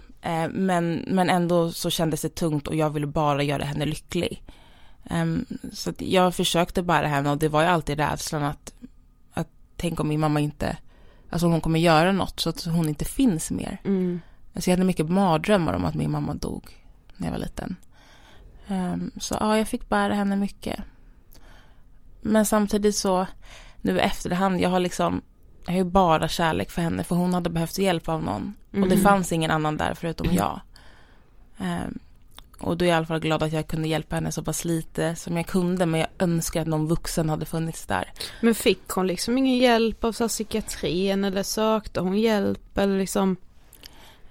[0.49, 4.43] Men, men ändå så kändes det tungt och jag ville bara göra henne lycklig.
[5.09, 8.73] Ehm, så jag försökte bära henne och det var ju alltid rädslan att,
[9.33, 10.77] att tänk om min mamma inte,
[11.29, 13.81] alltså om hon kommer göra något så att hon inte finns mer.
[13.83, 14.21] Mm.
[14.53, 16.85] Alltså jag hade mycket mardrömmar om att min mamma dog
[17.17, 17.75] när jag var liten.
[18.67, 20.79] Ehm, så ja, jag fick bära henne mycket.
[22.21, 23.27] Men samtidigt så,
[23.81, 25.21] nu i efterhand, jag har liksom,
[25.65, 28.53] jag har ju bara kärlek för henne för hon hade behövt hjälp av någon.
[28.71, 30.61] Och det fanns ingen annan där förutom jag.
[31.57, 31.99] Ehm,
[32.59, 34.65] och då är jag i alla fall glad att jag kunde hjälpa henne så pass
[34.65, 38.11] lite som jag kunde men jag önskar att någon vuxen hade funnits där.
[38.41, 43.37] Men fick hon liksom ingen hjälp av så psykiatrin eller sökte hon hjälp eller liksom?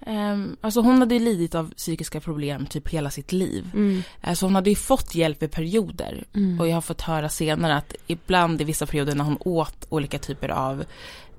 [0.07, 3.71] Ehm, alltså hon hade ju lidit av psykiska problem typ hela sitt liv.
[3.73, 4.03] Mm.
[4.21, 6.25] Alltså hon hade ju fått hjälp i perioder.
[6.33, 6.59] Mm.
[6.59, 10.19] Och jag har fått höra senare att ibland i vissa perioder när hon åt olika
[10.19, 10.85] typer av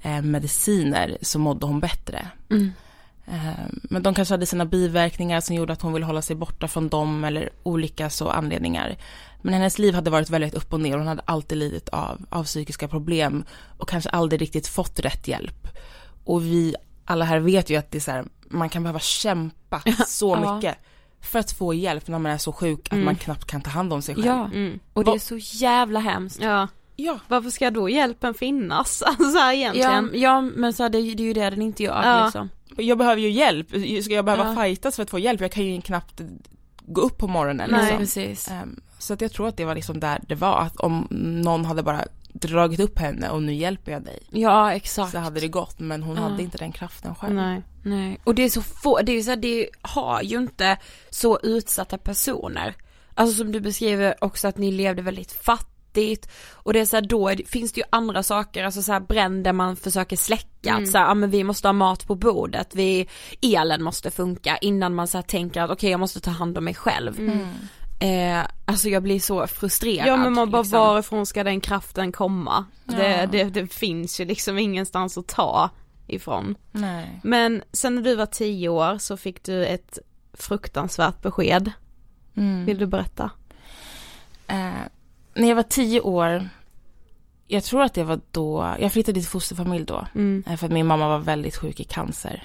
[0.02, 2.28] eh, mediciner så mådde hon bättre.
[2.50, 2.72] Mm.
[3.30, 6.68] Ehm, men de kanske hade sina biverkningar som gjorde att hon ville hålla sig borta
[6.68, 8.96] från dem eller olika så anledningar.
[9.42, 10.98] Men hennes liv hade varit väldigt upp och ner.
[10.98, 13.44] Hon hade alltid lidit av, av psykiska problem
[13.78, 15.68] och kanske aldrig riktigt fått rätt hjälp.
[16.24, 19.82] Och vi alla här vet ju att det är så här, man kan behöva kämpa
[20.06, 20.54] så Ja.
[20.56, 20.76] mycket
[21.20, 23.04] för att få hjälp när man är så sjuk att Mm.
[23.04, 24.26] man knappt kan ta hand om sig själv.
[24.26, 24.78] Ja, Mm.
[24.92, 26.38] och det är så jävla hemskt.
[26.42, 27.18] Ja, ja.
[27.28, 29.02] varför ska då hjälpen finnas?
[29.06, 30.10] Alltså här Ja, egentligen.
[30.14, 32.24] ja men så här, det, det är ju det den inte gör Ja.
[32.24, 32.48] liksom.
[32.76, 33.68] Jag behöver ju hjälp.
[34.04, 34.62] Ska jag behöva Ja.
[34.62, 35.40] fightas för att få hjälp?
[35.40, 36.20] Jag kan ju knappt
[36.86, 37.70] gå upp på morgonen.
[37.70, 37.80] Nej.
[37.80, 37.98] liksom.
[37.98, 38.48] precis.
[38.50, 41.06] Ehm, Så att jag tror att det var liksom där det var, att om
[41.44, 45.12] någon hade bara dragit upp henne och nu hjälper jag dig, Ja exakt.
[45.12, 46.22] så hade det gått, men hon Ja.
[46.22, 47.34] hade inte den kraften själv.
[47.34, 47.62] Nej.
[47.82, 50.76] Nej, och det är så få, det är så här, det har ju inte
[51.10, 52.74] så utsatta personer.
[53.14, 55.77] Alltså som du beskriver också att ni levde väldigt fattigt
[56.52, 58.92] och det är så här, då är det, finns det ju andra saker, alltså så
[58.92, 60.82] här bränder man försöker släcka, Mm.
[60.84, 63.08] att så här, ja men vi måste ha mat på bordet, vi,
[63.42, 66.64] elen måste funka innan man så här tänker att okej jag måste ta hand om
[66.64, 67.18] mig själv.
[67.18, 67.48] Mm.
[68.00, 70.08] Eh, alltså jag blir så frustrerad.
[70.08, 70.78] Ja men man bara liksom.
[70.80, 72.64] varifrån ska den kraften komma?
[72.84, 73.26] Det, Ja.
[73.26, 75.70] det, det finns ju liksom ingenstans att ta
[76.06, 76.54] ifrån.
[76.72, 77.20] Nej.
[77.22, 79.98] Men sen när du var tio år så fick du ett
[80.32, 81.72] fruktansvärt besked.
[82.36, 82.64] Mm.
[82.64, 83.30] Vill du berätta?
[84.46, 84.70] Eh,
[85.38, 86.48] när jag var tio år,
[87.46, 90.44] jag tror att det var då, jag flyttade till fosterfamilj då, Mm.
[90.46, 92.42] eh, för att min mamma var väldigt sjuk i cancer.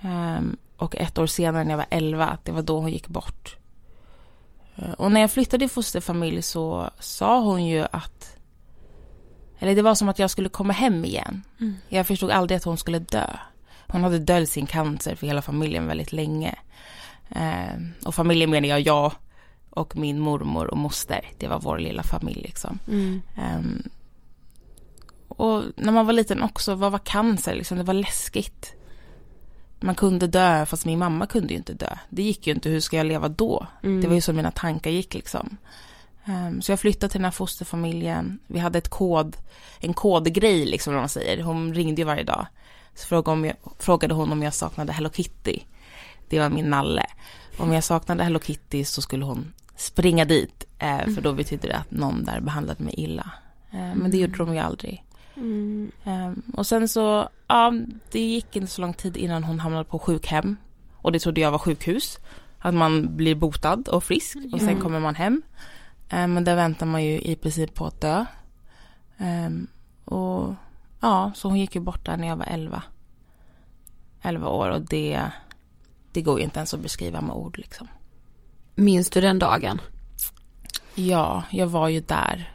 [0.00, 3.56] Ehm, och ett år senare när jag var elva, det var då hon gick bort.
[4.76, 8.36] Eh, och när jag flyttade i fosterfamilj så sa hon ju att,
[9.58, 11.42] eller det var som att jag skulle komma hem igen.
[11.60, 11.74] Mm.
[11.88, 13.26] Jag förstod aldrig att hon skulle dö.
[13.88, 16.54] Hon hade döljt sin cancer för hela familjen väldigt länge.
[17.28, 19.12] Ehm, och familjen menar jag, jag
[19.70, 21.30] och min mormor och moster.
[21.38, 22.78] Det var vår lilla familj liksom.
[22.88, 23.22] Mm.
[23.36, 23.82] Ehm,
[25.28, 27.78] och när man var liten också, vad var cancer liksom?
[27.78, 28.74] Det var läskigt.
[29.80, 31.96] Man kunde dö, fast min mamma kunde ju inte dö.
[32.08, 33.66] Det gick ju inte, hur ska jag leva då?
[33.82, 34.00] Mm.
[34.00, 35.56] Det var ju så mina tankar gick liksom.
[36.24, 38.38] Ehm, så jag flyttade till den här fosterfamiljen.
[38.46, 39.36] Vi hade ett kod,
[39.80, 41.42] en kodgrej liksom, om man säger.
[41.42, 42.46] Hon ringde ju varje dag.
[42.94, 45.60] Så frågade, om jag, frågade hon om jag saknade Hello Kitty.
[46.28, 47.06] Det var min nalle.
[47.58, 50.64] Om jag saknade Hello Kitty så skulle hon springa dit.
[50.78, 53.30] Eh, för då betydde det att någon där behandlade mig illa.
[53.70, 55.04] Eh, men det gjorde de ju aldrig.
[55.36, 55.92] Mm.
[56.04, 57.72] Eh, och sen så, ja,
[58.10, 60.56] det gick inte så lång tid innan hon hamnade på sjukhem.
[60.96, 62.18] Och det trodde jag var sjukhus.
[62.58, 64.80] Att man blir botad och frisk och sen Mm.
[64.82, 65.42] kommer man hem.
[66.08, 68.24] Eh, men där väntar man ju i princip på att dö.
[69.18, 69.50] Eh,
[70.04, 70.54] och
[71.00, 72.82] ja, så hon gick ju bort där när jag var 11.
[74.22, 75.22] 11 år och det,
[76.12, 77.88] det går ju inte ens att beskriva med ord liksom.
[78.80, 79.80] Minns du den dagen?
[80.94, 82.52] Ja, jag var ju där.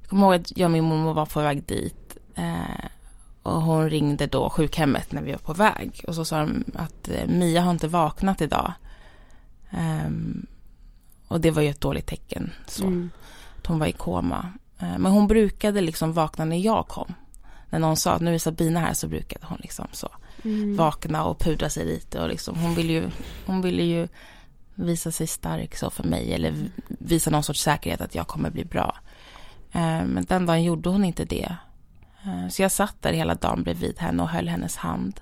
[0.00, 2.16] Jag kommer ihåg att jag och min mormor var på väg dit.
[2.34, 2.84] Eh,
[3.42, 6.04] och hon ringde då sjukhemmet när vi var på väg.
[6.08, 8.72] Och så sa de att eh, Mia har inte vaknat idag.
[9.70, 10.46] Ehm,
[11.28, 12.52] och det var ju ett dåligt tecken.
[12.66, 13.10] Så, Mm.
[13.58, 14.52] att hon var i koma.
[14.78, 17.14] Eh, men hon brukade liksom vakna när jag kom.
[17.70, 20.08] När någon sa att nu är Sabina här så brukade hon liksom så
[20.44, 20.76] Mm.
[20.76, 23.04] vakna och pudra sig lite och liksom hon ville ju,
[23.46, 24.08] hon ville ju
[24.74, 26.54] visa sig stark så för mig eller
[26.88, 28.96] visa någon sorts säkerhet att jag kommer bli bra.
[29.72, 31.56] Eh, men den dagen gjorde hon inte det.
[32.24, 35.20] Eh, så jag satt där hela dagen bredvid henne och höll hennes hand.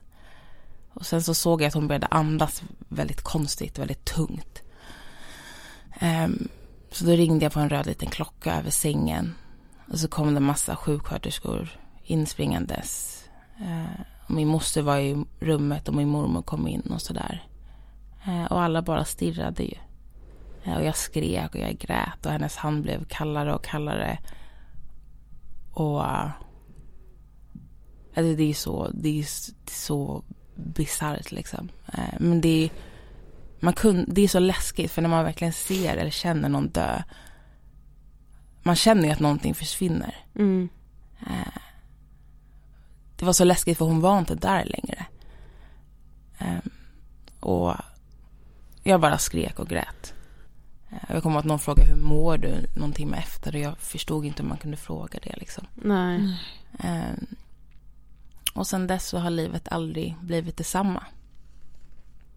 [0.92, 4.62] Och sen så såg jag att hon började andas väldigt konstigt, väldigt tungt.
[5.98, 6.48] Ehm,
[6.90, 9.34] så då ringde jag på en röd liten klocka över sängen.
[9.92, 11.68] Och så kom det en massa sjuksköterskor
[12.04, 13.24] inspringandes.
[13.60, 17.49] Eh, och min moster var i rummet och min mormor kom in och sådär.
[18.26, 19.76] Eh, och alla bara stirrade ju.
[20.64, 24.18] Eh, och jag skrek och jag grät och hennes hand blev kallare och kallare.
[25.72, 26.04] Och...
[26.04, 26.30] eh,
[28.14, 29.26] alltså det är så, det är
[29.70, 31.68] så bisarrt liksom.
[32.18, 32.70] Men det är,
[33.60, 37.02] man kun, det är så läskigt för när man verkligen ser eller känner någon dö.
[38.62, 40.16] Man känner ju att någonting försvinner.
[40.34, 40.68] Mm.
[43.16, 45.06] Det var så läskigt för hon var inte där längre.
[46.38, 46.58] Eh,
[47.40, 47.74] och
[48.82, 50.14] jag bara skrek och grät.
[50.90, 54.24] Eh, jag kommer att någon frågade hur mår du någon timme efter och jag förstod
[54.24, 55.66] inte hur man kunde fråga det liksom.
[55.74, 56.36] Nej.
[56.78, 57.22] Eh,
[58.54, 61.04] och sen dess så har livet aldrig blivit detsamma.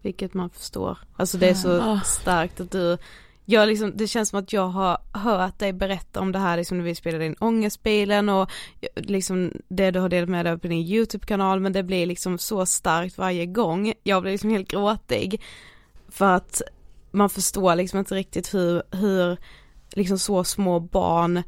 [0.02, 0.98] Vilket man förstår.
[1.16, 2.00] Alltså det är så Ah.
[2.00, 2.98] starkt att du
[3.46, 6.78] jag liksom, det känns som att jag har hört dig berätta om det här liksom
[6.78, 8.50] när vi spelade in Ångestbilen och
[8.96, 12.66] liksom det du har delat med dig på din YouTube-kanal men det blir liksom så
[12.66, 13.92] starkt varje gång.
[14.02, 15.40] Jag blir liksom helt gråtig.
[16.14, 16.62] För att
[17.10, 19.36] man förstår liksom inte riktigt hur, hur
[19.92, 21.42] liksom så små barn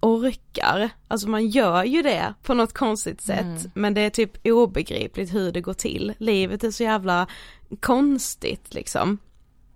[0.00, 0.90] orkar.
[1.08, 3.70] Alltså man gör ju det på något konstigt sätt Mm.
[3.74, 6.14] men det är typ obegripligt hur det går till.
[6.18, 7.26] Livet är så jävla
[7.80, 9.18] konstigt liksom.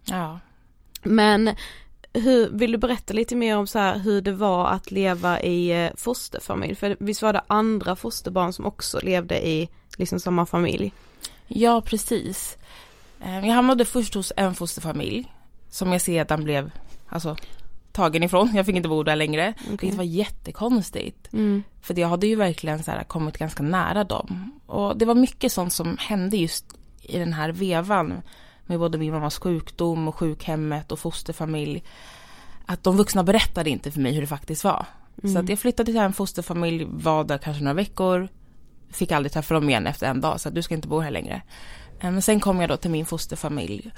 [0.04, 0.40] Ja.
[1.02, 1.50] Men
[2.12, 5.84] hur, vill du berätta lite mer om så här hur det var att leva i
[5.84, 6.74] eh, fosterfamilj?
[6.74, 10.92] För visst var det andra fosterbarn som också levde i liksom samma familj?
[11.46, 12.56] Ja, precis.
[13.20, 15.32] Eh, Jag hamnade först hos en fosterfamilj
[15.70, 16.70] som jag sedan blev
[17.08, 17.36] alltså,
[17.92, 18.52] tagen ifrån.
[18.54, 19.54] Jag fick inte bo där längre.
[19.80, 21.32] Det var jättekonstigt.
[21.32, 21.62] Mm.
[21.82, 24.60] För jag hade ju verkligen så här kommit ganska nära dem.
[24.66, 26.64] Och det var mycket sånt som hände just
[27.02, 28.22] i den här vevan.
[28.66, 31.82] Med både min mammas sjukdom och sjukhemmet och fosterfamilj.
[32.66, 34.86] Att de vuxna berättade inte för mig hur det faktiskt var.
[35.22, 38.28] Så att jag flyttade till en fosterfamilj, var där kanske några veckor.
[38.90, 41.10] Fick aldrig träffa dem igen efter en dag, så att du ska inte bo här
[41.10, 41.42] längre.
[42.00, 43.92] Eh, men sen kom jag då till min fosterfamilj.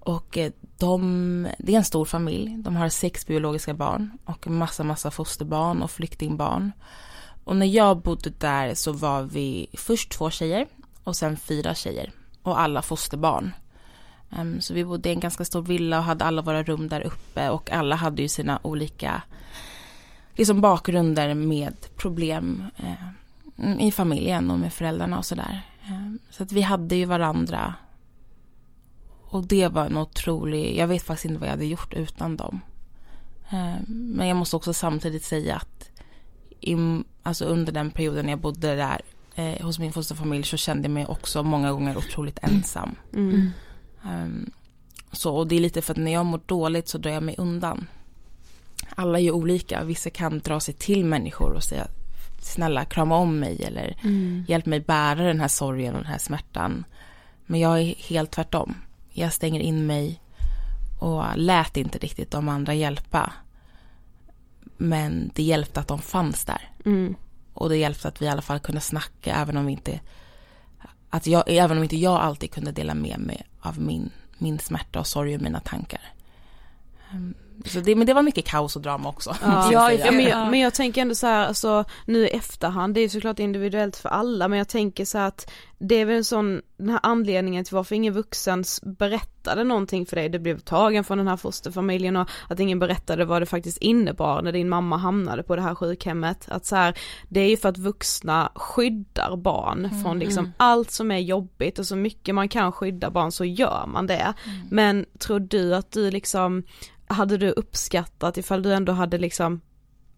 [0.00, 2.56] Och eh, de, det är en stor familj.
[2.58, 6.72] De har sex biologiska barn och massa, massa fosterbarn och flyktingbarn.
[7.44, 10.66] Och när jag bodde där så var vi först två tjejer
[11.04, 12.12] och sen fyra tjejer.
[12.42, 13.52] Och alla fosterbarn.
[14.30, 17.00] Ehm, så vi bodde i en ganska stor villa och hade alla våra rum där
[17.00, 19.22] uppe och alla hade ju sina olika
[20.34, 25.62] liksom bakgrunder med problem eh, i familjen och med föräldrarna och sådär.
[25.86, 27.74] Eh, så att vi hade ju varandra.
[29.22, 32.60] Och det var en otrolig, jag vet faktiskt inte vad jag hade gjort utan dem.
[33.50, 35.90] Eh, men jag måste också samtidigt säga att
[36.60, 36.76] i,
[37.22, 39.00] alltså under den perioden jag bodde där
[39.34, 42.94] eh, hos min fosterfamilj så kände jag mig också många gånger otroligt ensam.
[43.14, 43.50] Mm.
[44.04, 44.50] Ehm,
[45.12, 47.34] så, och det är lite för att när jag mår dåligt så drar jag mig
[47.38, 47.86] undan.
[48.94, 49.84] Alla är ju olika.
[49.84, 51.88] Vissa kan dra sig till människor och säga
[52.46, 53.96] snälla krama om mig eller
[54.48, 56.84] hjälp mig bära den här sorgen och den här smärtan.
[57.46, 58.74] Men jag är helt tvärtom.
[59.10, 60.20] Jag stänger in mig
[61.00, 63.32] och lät inte riktigt de andra hjälpa.
[64.76, 66.70] Men det hjälpte att de fanns där.
[66.84, 67.14] Mm.
[67.52, 70.00] Och det hjälpte att vi i alla fall kunde snacka även om vi inte
[71.10, 75.00] att jag, även om inte jag alltid kunde dela med mig av min, min smärta
[75.00, 76.00] och sorg och mina tankar.
[77.64, 79.36] Så det, men det var mycket kaos och drama också.
[79.42, 83.00] Ja, ja, men, jag, men jag tänker ändå så här, alltså nu i efterhand, det
[83.00, 86.16] är ju såklart individuellt för alla, men jag tänker så här att det är väl
[86.16, 90.58] en sån, den här anledningen till varför ingen vuxen berättade någonting för dig, du blev
[90.58, 94.68] tagen från den här fosterfamiljen och att ingen berättade vad det faktiskt innebar när din
[94.68, 98.52] mamma hamnade på det här sjukhemmet, att så här, det är ju för att vuxna
[98.54, 103.32] skyddar barn från liksom allt som är jobbigt och så mycket man kan skydda barn
[103.32, 104.32] så gör man det.
[104.70, 106.62] Men tror du att du liksom
[107.06, 109.60] hade du uppskattat ifall du ändå hade liksom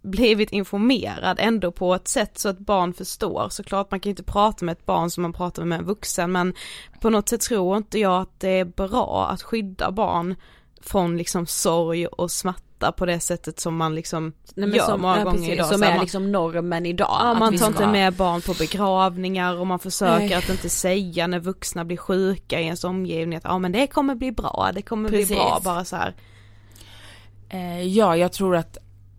[0.03, 3.49] blivit informerad ändå på ett sätt så att barn förstår.
[3.51, 6.55] Såklart man kan inte prata med ett barn som man pratar med en vuxen men
[7.01, 10.35] på något sätt tror inte jag att det är bra att skydda barn
[10.83, 15.19] från liksom sorg och smärta på det sättet som man liksom Nej, gör som, många
[15.19, 15.67] ja, gånger precis, idag.
[15.67, 17.17] Som är man- liksom normen idag.
[17.21, 20.35] Ja man tar ska- inte med barn på begravningar och man försöker Nej.
[20.35, 24.15] att inte säga när vuxna blir sjuka i ens omgivning att ja men det kommer
[24.15, 25.37] bli bra, det kommer bli Precis.
[25.37, 26.15] bra bara så här.
[27.51, 28.79] Eh, ja, jag tror att,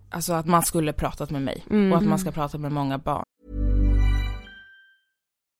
[0.10, 3.24] alltså, att man skulle pratat med mig och att man ska prata med många barn.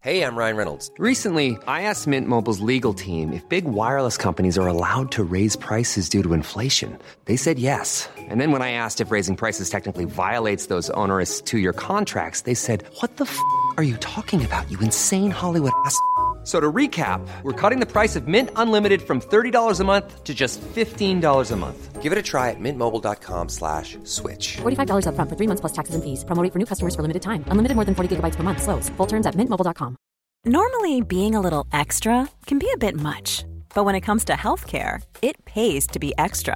[0.02, 0.90] Hey, I'm Ryan Reynolds.
[0.98, 5.58] Recently, I asked Mint Mobile's legal team if big wireless companies are allowed to raise
[5.58, 6.98] prices due to inflation.
[7.26, 8.08] They said yes.
[8.18, 12.44] And then when I asked if raising prices technically violates those onerous two year contracts,
[12.44, 13.38] they said, What the f
[13.76, 16.00] are you talking about, you insane Hollywood ass?
[16.50, 20.24] F- So to recap, we're cutting the price of Mint Unlimited from $30 a month
[20.24, 22.02] to just $15 a month.
[22.02, 24.58] Give it a try at mintmobile.com slash switch.
[24.58, 26.24] $45 upfront for three months plus taxes and fees.
[26.26, 27.44] Promo rate for new customers for limited time.
[27.52, 28.62] Unlimited more than 40 gigabytes per month.
[28.64, 28.90] Slows.
[28.98, 29.96] Full terms at mintmobile.com.
[30.46, 34.34] Normally, being a little extra can be a bit much, but when it comes to
[34.34, 36.56] healthcare, it pays to be extra.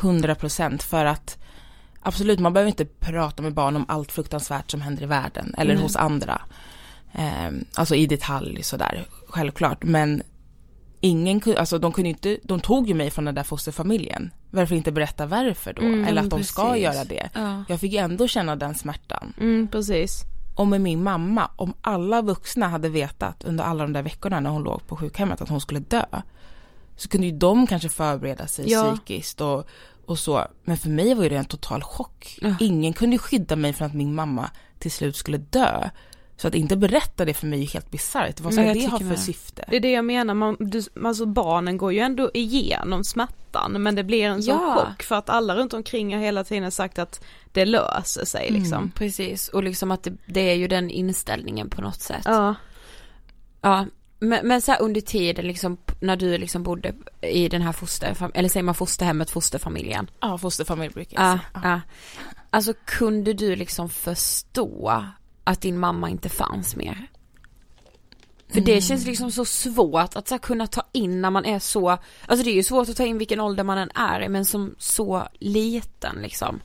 [0.00, 1.38] 100 procent för att
[2.00, 5.76] absolut, man behöver inte prata med barn om allt fruktansvärt som händer i världen eller
[5.76, 6.40] hos andra.
[7.12, 10.22] Eh, alltså i detalj sådär, självklart, men
[11.00, 14.30] ingen kunde, alltså de kunde inte, de tog ju mig från den där fosterfamiljen.
[14.50, 15.82] varför inte berätta varför då?
[15.82, 16.82] Mm, Eller att de ska precis.
[16.84, 17.28] göra det.
[17.34, 17.64] Ja.
[17.68, 19.32] Jag fick ju ändå känna den smärtan.
[19.40, 20.22] Mm, precis.
[20.56, 24.50] Och med min mamma, om alla vuxna hade vetat under alla de där veckorna när
[24.50, 26.04] hon låg på sjukhemmet att hon skulle dö,
[26.98, 28.96] så kunde ju de kanske förbereda sig Ja.
[28.96, 29.68] psykiskt och,
[30.06, 30.46] och så.
[30.64, 32.38] Men för mig var det en total chock.
[32.40, 32.54] Ja.
[32.60, 35.90] Ingen kunde skydda mig från att min mamma till slut skulle dö.
[36.36, 38.40] Så att inte berätta det för mig är helt bisarrt.
[38.40, 39.64] Vad ska det ha för med syfte?
[39.70, 43.94] Det är det jag menar, man, du, alltså barnen går ju ändå igenom smärtan men
[43.94, 44.74] det blir en sån Ja.
[44.74, 48.78] chock för att alla runt omkring har hela tiden sagt att det löser sig liksom.
[48.78, 52.22] Mm, precis, och liksom att det, det är ju den inställningen på något sätt.
[52.24, 52.54] Ja.
[53.60, 53.86] Ja,
[54.18, 58.30] men, men så här under tiden liksom när du liksom bodde i den här fosterfam
[58.34, 60.10] eller säger man fosterhemmet, fosterfamiljen?
[60.20, 61.42] Ja, fosterfamilj brukar jag Ja, säga.
[61.54, 61.60] Ja.
[61.70, 61.80] ja.
[62.50, 65.04] Alltså kunde du liksom förstå
[65.44, 67.06] att din mamma inte fanns mer?
[68.52, 71.58] För det känns liksom så svårt att så här, kunna ta in när man är
[71.58, 71.88] så,
[72.26, 74.74] alltså det är ju svårt att ta in vilken ålder man än är men som
[74.78, 76.60] så liten liksom.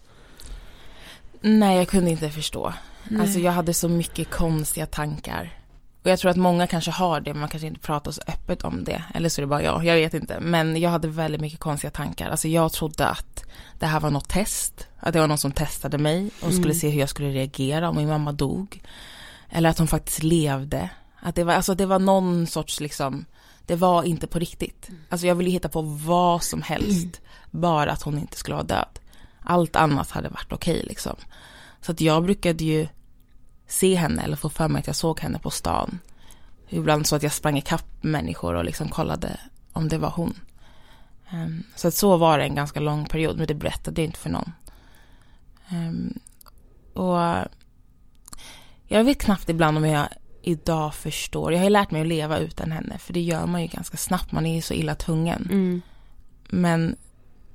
[1.42, 2.74] Nej, jag kunde inte förstå.
[3.04, 3.22] Nej.
[3.22, 5.63] Alltså jag hade så mycket konstiga tankar.
[6.04, 8.64] Och jag tror att många kanske har det, men man kanske inte pratar så öppet
[8.64, 9.04] om det.
[9.14, 10.40] Eller så är det bara jag, jag vet inte.
[10.40, 12.30] Men jag hade väldigt mycket konstiga tankar.
[12.30, 13.44] Alltså jag trodde att
[13.80, 14.88] det här var något test.
[15.00, 16.76] Att det var någon som testade mig och skulle Mm.
[16.76, 18.82] se hur jag skulle reagera om min mamma dog.
[19.50, 20.90] Eller att hon faktiskt levde.
[21.20, 23.26] Att det var, alltså det var någon sorts liksom,
[23.66, 24.90] det var inte på riktigt.
[25.10, 27.22] Alltså jag ville hitta på vad som helst.
[27.52, 29.00] Bara att hon inte skulle vara död.
[29.44, 31.16] Allt annat hade varit okej liksom.
[31.82, 32.88] Så att jag brukade ju
[33.68, 36.00] se henne eller få för mig att jag såg henne på stan.
[36.70, 39.40] Ibland så att jag sprang ikapp människor och liksom kollade
[39.74, 40.40] om det var hon.
[41.30, 44.20] Ehm, så att så var det en ganska lång period, men det berättade jag inte
[44.20, 44.52] för någon.
[45.70, 46.20] Ehm,
[46.94, 47.48] och
[48.88, 50.08] jag vet knappt ibland om jag
[50.42, 51.52] idag förstår.
[51.52, 53.98] Jag har ju lärt mig att leva utan henne, för det gör man ju ganska
[53.98, 54.32] snabbt.
[54.32, 55.48] Man är ju så illa tvungen.
[55.52, 55.82] Mm.
[56.50, 56.96] Men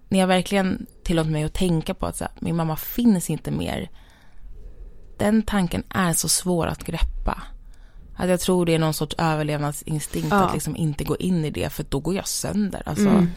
[0.08, 3.50] när jag verkligen tillåter mig att tänka på att så här, min mamma finns inte
[3.50, 3.90] mer.
[5.18, 7.42] Den tanken är så svår att greppa.
[8.16, 10.36] Att jag tror det är någon sorts överlevnadsinstinkt Ja.
[10.46, 12.82] att liksom inte gå in i det för då går jag sönder.
[12.86, 13.30] Alltså, Mm.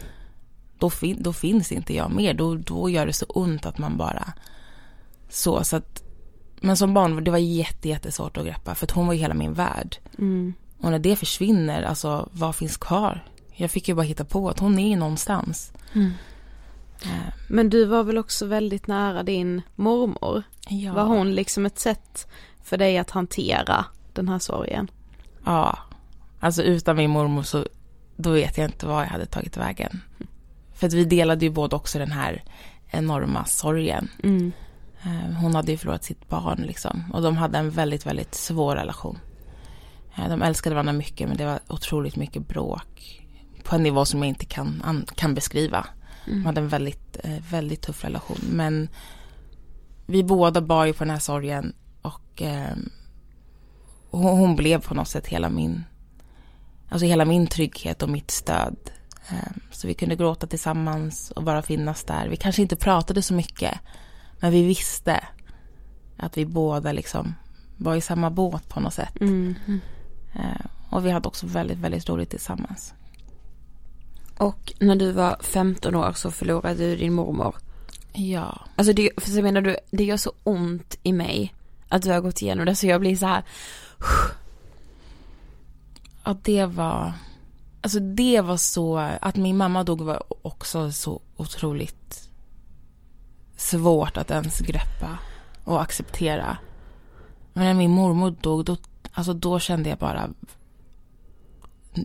[0.78, 2.34] då, fin- då finns inte jag mer.
[2.34, 4.32] Då, då gör det så ont att man bara
[5.30, 5.64] så.
[5.64, 6.02] så att,
[6.60, 9.34] men som barn det var jätte, jättesvårt att greppa för att hon var ju hela
[9.34, 9.96] min värld.
[10.18, 10.54] Mm.
[10.80, 13.24] Och när det försvinner, alltså vad finns kvar?
[13.54, 15.72] Jag fick ju bara hitta på att hon är någonstans.
[15.94, 16.10] Mm.
[17.04, 20.42] Eh, Men du var väl också väldigt nära din mormor?
[20.68, 20.92] Ja.
[20.92, 22.26] Var hon liksom ett sätt
[22.64, 24.90] för dig att hantera den här sorgen?
[25.44, 25.78] Ja,
[26.40, 27.66] alltså utan min mormor så
[28.16, 30.00] då vet jag inte vad jag hade tagit vägen.
[30.74, 32.44] För att vi delade ju båda också den här
[32.90, 34.08] enorma sorgen.
[34.22, 34.52] Mm.
[35.02, 38.76] Eh, Hon hade ju förlorat sitt barn liksom och de hade en väldigt, väldigt svår
[38.76, 39.18] relation.
[40.16, 43.22] Eh, De älskade varandra mycket men det var otroligt mycket bråk
[43.64, 45.86] på en nivå som jag inte kan, an- kan beskriva.
[46.26, 48.88] De hade en väldigt, eh, väldigt tuff relation men
[50.06, 52.76] vi båda bar ju på den här sorgen och eh,
[54.10, 55.84] hon, hon blev på något sätt hela min,
[56.88, 58.76] alltså hela min trygghet och mitt stöd.
[59.30, 62.28] Eh, Så vi kunde gråta tillsammans och bara finnas där.
[62.28, 63.78] Vi kanske inte pratade så mycket
[64.40, 65.24] men vi visste
[66.16, 67.34] att vi båda liksom
[67.76, 69.20] var i samma båt på något sätt.
[69.20, 69.54] Mm.
[70.34, 72.94] Eh, Och vi hade också väldigt, väldigt roligt tillsammans.
[74.42, 77.56] Och när du var 15 år så förlorade du din mormor.
[78.12, 78.60] Ja.
[78.76, 81.54] Alltså det, för så menar du, det gör så ont i mig
[81.88, 83.42] att du har gått igenom det så jag blir så här.
[86.24, 87.12] Ja, det var...
[87.80, 88.98] Alltså det var så...
[88.98, 92.28] Att min mamma dog var också så otroligt
[93.56, 95.18] svårt att ens greppa
[95.64, 96.56] och acceptera.
[97.52, 98.76] Men när min mormor dog, då,
[99.12, 100.30] alltså då kände jag bara...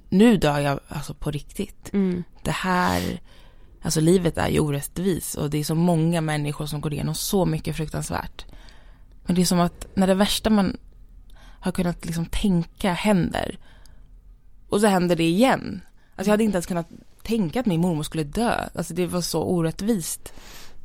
[0.10, 1.94] Nu dör jag alltså på riktigt.
[1.94, 2.24] Mm.
[2.44, 3.22] Det här...
[3.82, 7.46] Alltså livet är ju orättvis och det är så många människor som går igenom så
[7.46, 8.46] mycket fruktansvärt.
[9.26, 10.78] Men det är som att när det värsta man
[11.60, 13.60] har kunnat liksom tänka händer
[14.70, 15.82] och så händer det igen.
[16.16, 16.88] Alltså jag hade inte ens kunnat
[17.24, 18.70] tänka att min mormor skulle dö.
[18.76, 20.34] Alltså det var så orättvist.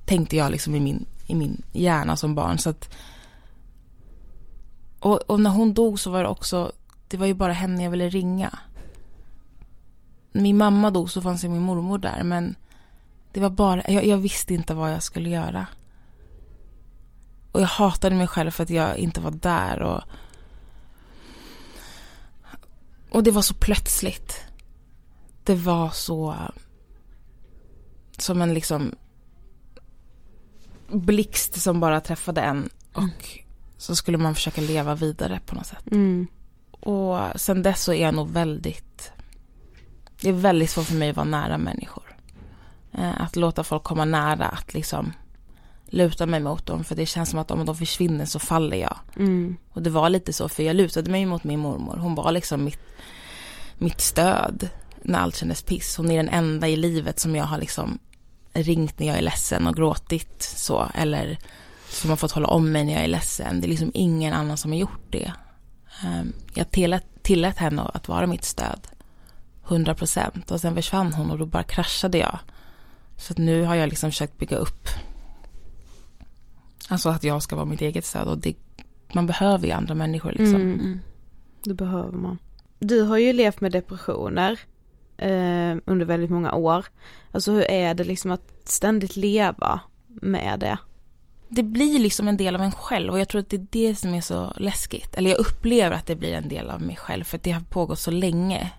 [0.04, 2.58] Tänkte jag liksom i min, i min hjärna som barn.
[2.58, 2.94] Så att,
[4.98, 6.72] och, och när hon dog så var det också,
[7.08, 8.58] det var ju bara henne jag ville ringa.
[10.32, 12.54] När min mamma dog så fanns ju min mormor där men
[13.32, 15.66] det var bara, jag, jag visste inte vad jag skulle göra.
[17.52, 20.02] Och jag hatade mig själv för att jag inte var där och
[23.10, 24.44] och det var så plötsligt.
[25.44, 26.36] Det var så
[28.18, 28.94] som en liksom
[30.88, 33.40] blixt som bara träffade en och
[33.76, 35.92] så skulle man försöka leva vidare på något sätt.
[35.92, 36.26] Mm.
[36.70, 39.12] Och sen dess så är jag nog väldigt,
[40.22, 42.16] det är väldigt svårt för mig att vara nära människor.
[42.92, 45.12] Eh, att låta folk komma nära, att liksom
[45.86, 46.84] luta mig mot dem.
[46.84, 48.96] För det känns som att om de försvinner så faller jag.
[49.16, 49.56] Mm.
[49.72, 51.96] Och det var lite så, för jag lutade mig mot min mormor.
[51.96, 52.80] Hon var liksom mitt,
[53.78, 54.68] mitt stöd
[55.02, 55.96] när allt kändes piss.
[55.96, 57.98] Hon är den enda i livet som jag har liksom
[58.52, 60.88] ringt när jag är ledsen och gråtit så.
[60.94, 61.38] Eller
[61.88, 63.60] som har fått hålla om mig när jag är ledsen.
[63.60, 65.32] Det är liksom ingen annan som har gjort det.
[66.04, 68.88] Ehm, Jag tillät, tillät henne att vara mitt stöd.
[69.66, 70.50] 100 procent.
[70.50, 72.38] Och sen försvann hon och då bara kraschade jag.
[73.16, 74.88] Så att nu har jag liksom försökt bygga upp.
[76.88, 78.28] Alltså att jag ska vara mitt eget stöd.
[78.28, 78.56] Och det,
[79.12, 80.54] man behöver ju andra människor liksom.
[80.54, 81.00] Mm.
[81.64, 82.38] Det behöver man.
[82.78, 84.60] Du har ju levt med depressioner
[85.16, 86.86] eh, under väldigt många år.
[87.32, 90.78] Alltså hur är det liksom att ständigt leva med det?
[91.54, 93.94] det blir liksom en del av en själv och jag tror att det är det
[93.94, 95.14] som är så läskigt.
[95.14, 97.60] Eller jag upplever att det blir en del av mig själv för att det har
[97.60, 98.70] pågått så länge.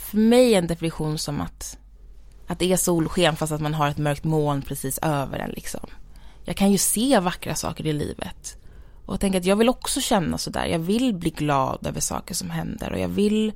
[0.00, 1.78] För mig är en depression som att,
[2.46, 5.86] att det är solsken fast att man har ett mörkt moln precis över en liksom.
[6.44, 8.56] Jag kan ju se vackra saker i livet.
[9.06, 10.66] Och jag att jag vill också känna sådär.
[10.66, 13.52] Jag vill bli glad över saker som händer och jag vill,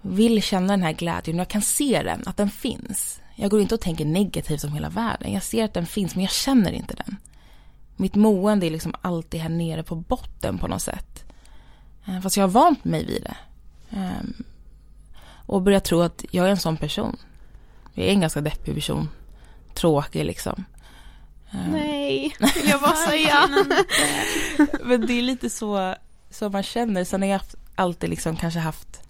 [0.00, 3.20] vill känna den här glädjen jag kan se den, att den finns.
[3.34, 5.32] Jag går inte och tänker negativt om hela världen.
[5.32, 7.16] Jag ser att den finns men jag känner inte den.
[7.96, 11.24] Mitt mående är liksom alltid här nere på botten på något sätt.
[12.06, 13.36] Eh, fast jag har vant mig vid det.
[13.96, 14.44] Ehm,
[15.46, 17.16] och börjat tro att jag är en sån person.
[17.94, 19.08] Jag är en ganska deppig person.
[19.74, 20.64] Tråkig liksom.
[21.50, 23.48] Ehm, Nej, vill jag bara säga.
[24.84, 25.94] Men det är lite så
[26.30, 27.04] som man känner.
[27.04, 29.00] Sen har jag haft- alltid liksom kanske haft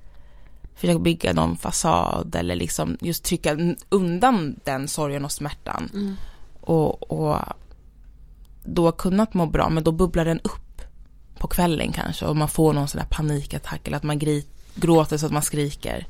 [0.74, 3.56] försökt bygga någon fasad eller liksom just trycka
[3.88, 6.16] undan den sorgen och smärtan.
[6.60, 7.38] Och, och
[8.64, 10.82] då kunnat må bra men då bubblar den upp
[11.38, 14.46] på kvällen kanske och man får någon sån där panikattack eller att man gri-
[14.76, 16.06] gråter så att man skriker.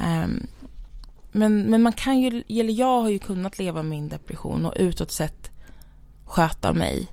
[0.00, 0.46] Ehm,
[1.32, 4.74] men, men man kan ju, eller jag har ju kunnat leva med min depression och
[4.76, 5.50] utåt sett
[6.24, 7.06] sköta mig.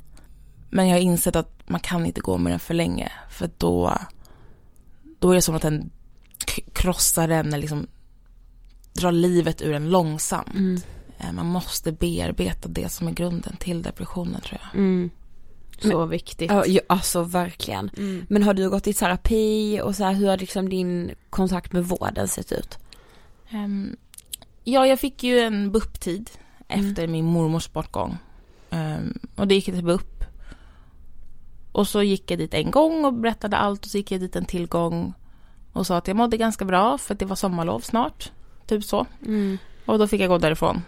[0.70, 3.98] Men jag har insett att man kan inte gå med den för länge för då,
[5.20, 5.90] då är det som att den
[6.74, 7.88] krossar den eller liksom
[8.94, 10.86] drar livet ur en långsamt.
[11.18, 14.76] Eh, Man måste bearbeta det som är grunden till depressionen tror jag.
[14.80, 15.10] Mm.
[15.82, 16.52] Så viktigt.
[16.52, 17.90] Ja, alltså verkligen.
[17.98, 18.26] Mm.
[18.30, 21.86] Men har du gått i terapi och så här, hur har liksom din kontakt med
[21.86, 22.78] vården sett ut?
[23.50, 23.96] Ehm,
[24.64, 26.30] ja, jag fick ju en BUP-tid
[26.68, 28.18] efter min mormors bortgång.
[28.70, 30.24] Ehm, och det gick jag till BUP.
[31.72, 34.36] Och så gick jag dit en gång och berättade allt och så gick jag dit
[34.36, 35.14] en till gång
[35.74, 38.32] och sa att jag mådde ganska bra för att det var sommarlov snart.
[38.66, 39.06] Typ så.
[39.26, 39.58] Mm.
[39.86, 40.82] Och då fick jag gå därifrån.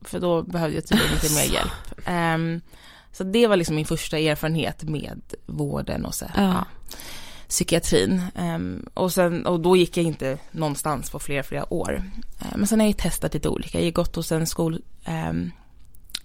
[0.00, 1.72] För då behövde jag tydligen lite mer hjälp.
[2.06, 2.60] Ehm,
[3.16, 6.42] så det var liksom min första erfarenhet med vården och så, Ja.
[6.42, 6.64] ja.
[7.48, 8.22] psykiatrin.
[8.34, 12.02] Ehm, och, sen, och då gick jag inte någonstans på flera, flera år.
[12.40, 13.78] Ehm, men sen har jag testat lite olika.
[13.78, 15.50] Jag har gått hos en skol, ehm,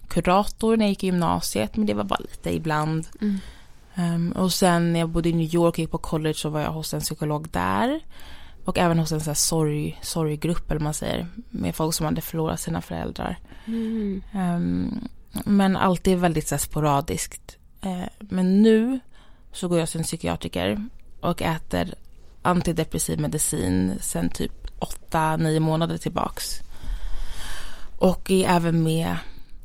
[0.08, 3.06] kurator när jag gick i gymnasiet, men det var bara lite ibland.
[3.94, 6.60] Ehm, och sen när jag bodde i New York och gick på college så var
[6.60, 8.00] jag hos en psykolog där.
[8.64, 11.26] Och även hos en sån här sorg, sorggrupp eller man säger.
[11.50, 13.38] Med folk som hade förlorat sina föräldrar.
[13.66, 14.22] Mm.
[14.32, 17.56] Ehm, men alltid väldigt så sporadiskt.
[17.80, 19.00] Eh, men nu
[19.52, 20.88] så går jag till en psykiatriker
[21.20, 21.94] och äter
[22.42, 24.52] antidepressiv medicin sen typ
[25.10, 26.60] 8-9 månader tillbaks.
[27.98, 29.16] Och är även med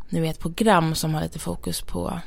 [0.09, 2.19] nu i ett program som har lite fokus på,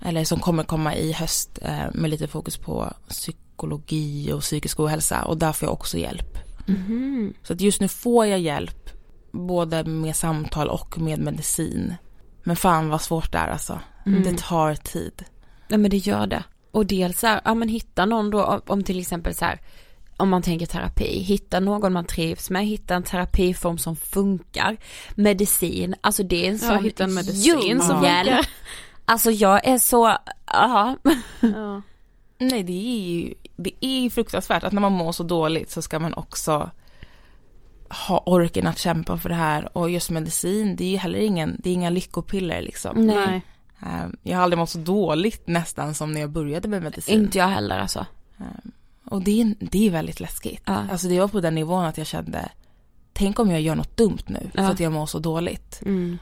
[0.00, 5.24] eller som kommer komma i höst eh, med lite fokus på psykologi och psykisk ohälsa
[5.24, 6.38] och där får jag också hjälp.
[6.66, 7.34] Mhm.
[7.42, 8.90] Så att just nu får jag hjälp
[9.32, 11.94] både med samtal och med medicin.
[12.44, 13.80] Men fan vad svårt det är alltså.
[14.24, 15.24] Det tar tid.
[15.68, 16.44] Nej men det gör det.
[16.70, 19.60] Och dels så här, ja men hitta någon då om- till exempel så här
[20.16, 24.76] om man tänker terapi, hitta någon man trivs med, hitta en terapiform som funkar.
[25.14, 27.80] Medicin, alltså det är en Ja, sån hitta en medicin som djungel.
[28.26, 28.46] funkar.
[29.04, 30.16] Alltså jag är så,
[30.46, 30.96] ja.
[31.40, 31.82] Ja.
[32.38, 35.98] Nej det är ju det är fruktansvärt att när man mår så dåligt så ska
[35.98, 36.70] man också
[37.88, 41.56] ha orken att kämpa för det här och just medicin det är ju heller ingen,
[41.58, 43.06] det är inga lyckopiller liksom.
[43.06, 43.42] Nej.
[43.82, 47.20] Eh, Jag har aldrig mått så dåligt nästan som när jag började med medicin.
[47.22, 48.06] Inte jag heller alltså.
[49.10, 50.62] Och det är, det är väldigt läskigt.
[50.64, 50.84] Ja.
[50.90, 52.48] Alltså det var på den nivån att jag kände,
[53.12, 54.62] tänk om jag gör något dumt nu Ja.
[54.62, 55.80] för att jag mår så dåligt.
[55.86, 56.18] Mm.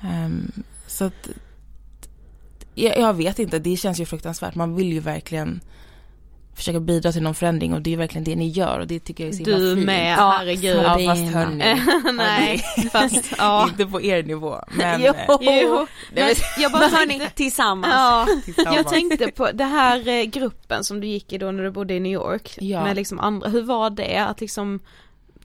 [0.00, 0.52] Ehm,
[0.86, 1.28] så att,
[2.74, 4.54] jag, jag vet inte, det känns ju fruktansvärt.
[4.54, 5.60] Man vill ju verkligen
[6.54, 9.24] försöka bidra till någon förändring och det är verkligen det ni gör och det tycker
[9.24, 9.86] jag är så himla Du fint.
[9.86, 10.76] med, Ja, herregud.
[10.76, 11.80] Ja, fast hörni.
[12.16, 13.68] Nej, fast ja.
[13.68, 15.06] Inte på er nivå, men Jo.
[15.14, 17.92] eh, Jo, men jag bara hörni, tillsammans.
[17.94, 18.76] ja, tillsammans.
[18.76, 21.94] jag tänkte på det här eh, gruppen som du gick i då när du bodde
[21.94, 22.84] i New York Ja.
[22.84, 24.80] med liksom andra, hur var det att liksom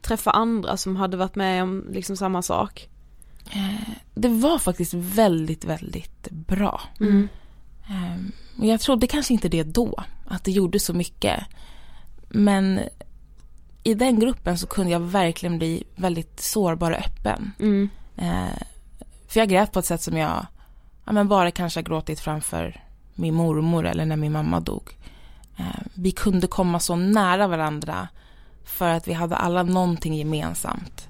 [0.02, 2.88] träffa andra som hade varit med om liksom samma sak?
[3.52, 6.80] Eh, det var faktiskt väldigt, väldigt bra.
[7.00, 7.28] Mm.
[7.88, 7.94] Och
[8.56, 11.44] jag trodde kanske inte det då, att det gjorde så mycket.
[12.28, 12.80] Men
[13.82, 17.52] i den gruppen så kunde jag verkligen bli väldigt sårbar och öppen.
[17.60, 17.88] Mm.
[18.16, 18.62] Eh,
[19.28, 20.46] för jag grät på ett sätt som jag
[21.04, 22.84] ja, men bara kanske har gråtit framför
[23.14, 24.96] min mormor eller när min mamma dog.
[25.58, 28.08] Eh, vi kunde komma så nära varandra
[28.64, 31.08] för att vi hade alla någonting gemensamt.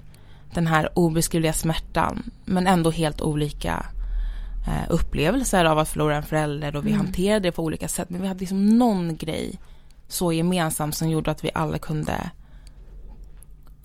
[0.54, 3.86] Den här obeskrivliga smärtan, men ändå helt olika
[4.88, 8.10] upplevelser av att förlora en förälder och vi hanterade det på olika sätt.
[8.10, 9.58] Men vi hade liksom någon grej
[10.08, 12.30] så gemensamt som gjorde att vi alla kunde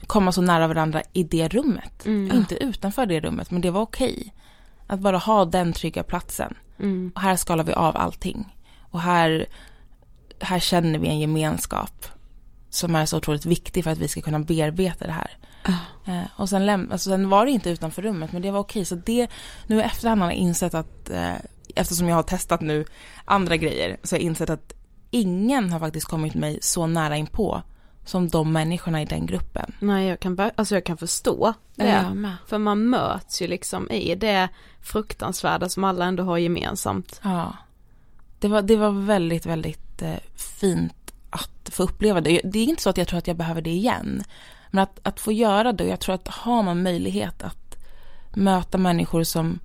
[0.07, 2.05] komma så nära varandra i det rummet.
[2.35, 4.33] Inte utanför det rummet, men det var okej.
[4.87, 6.53] Att bara ha den trygga platsen.
[6.79, 7.11] Mm.
[7.15, 8.55] Och här skalar vi av allting.
[8.79, 9.45] Och här,
[10.39, 12.05] här känner vi en gemenskap
[12.69, 15.37] som är så otroligt viktig för att vi ska kunna bearbeta det här.
[16.05, 18.85] Eh, och sen, läm- alltså, sen var det inte utanför rummet, men det var okej.
[18.85, 19.27] Så det,
[19.67, 21.33] nu i efterhand har jag insett att, eh,
[21.75, 22.85] eftersom jag har testat nu
[23.25, 24.73] andra grejer, så har jag insett att
[25.11, 27.61] ingen har faktiskt kommit mig så nära in på
[28.05, 29.73] som de människorna i den gruppen.
[29.79, 31.85] Nej jag kan, alltså jag kan förstå det.
[32.13, 32.35] Med.
[32.47, 34.49] För man möts ju liksom i det
[34.81, 37.19] fruktansvärda som alla ändå har gemensamt.
[37.23, 37.53] Ja.
[38.39, 40.15] Det var, det var väldigt, väldigt eh,
[40.59, 42.41] fint att få uppleva det.
[42.43, 44.23] Det är inte så att jag tror att jag behöver det igen.
[44.75, 47.75] Men att, att få göra det, och jag tror att har man möjlighet att
[48.33, 49.59] möta människor som,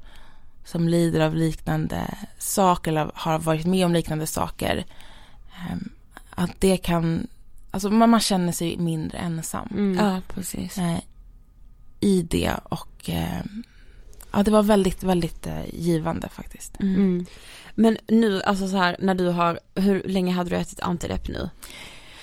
[0.65, 4.85] som lider av liknande saker eller har varit med om liknande saker.
[5.55, 5.77] eh,
[6.31, 7.27] Att det kan,
[7.71, 10.07] alltså man, man känner sig mindre ensam Mm.
[10.07, 10.79] Ja, precis.
[10.79, 10.99] eh,
[12.01, 13.41] i det och eh,
[14.33, 16.81] ja, det var väldigt, väldigt eh, givande faktiskt.
[16.81, 17.27] Mm.
[17.75, 21.51] Men nu, alltså så här, när du har, hur länge hade du ätit antidepp nu?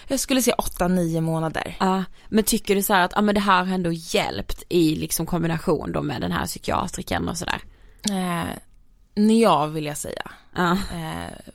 [0.07, 1.75] Jag skulle säga 8-9 månader.
[1.79, 4.95] Ja, men tycker du så här att, ja men det här har ändå hjälpt i
[4.95, 7.61] liksom kombination då med den här psykiatrikern och sådär?
[8.09, 10.31] Eh, ja, vill jag säga.
[10.55, 10.71] Ja.
[10.71, 11.53] Eh,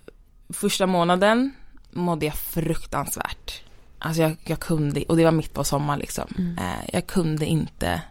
[0.48, 1.52] första månaden
[1.90, 3.62] mådde jag fruktansvärt.
[3.98, 6.56] Alltså jag, jag kunde, och det var mitt på sommaren liksom.
[6.60, 8.02] Eh, jag kunde inte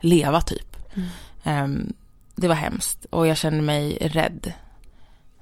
[0.00, 0.76] leva typ.
[1.44, 1.92] Ehm,
[2.34, 4.52] det var hemskt och jag kände mig rädd.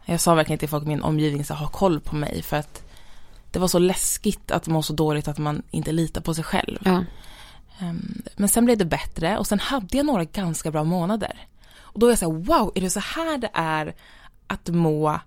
[0.05, 2.88] Jag sa verkligen till folk i min omgivning att ha koll på mig för att
[3.51, 6.79] det var så läskigt att må så dåligt att man inte litar på sig själv.
[6.85, 7.05] Ja.
[7.81, 11.49] Ehm, Men sen blev det bättre och sen hade jag några ganska bra månader.
[11.79, 13.95] Och då är jag så här, wow, är det så här det är
[14.47, 15.21] att må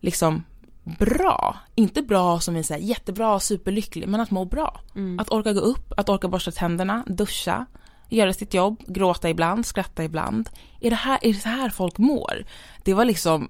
[0.00, 0.44] liksom
[0.98, 1.58] bra?
[1.74, 4.80] Inte bra som är så här jättebra, superlycklig, men att må bra.
[5.20, 7.66] Att orka gå upp, att orka borsta tänderna, duscha,
[8.08, 10.48] göra sitt jobb, gråta ibland, skratta ibland.
[10.80, 12.44] Är det här, är det så här folk mår?
[12.84, 13.48] Det var liksom,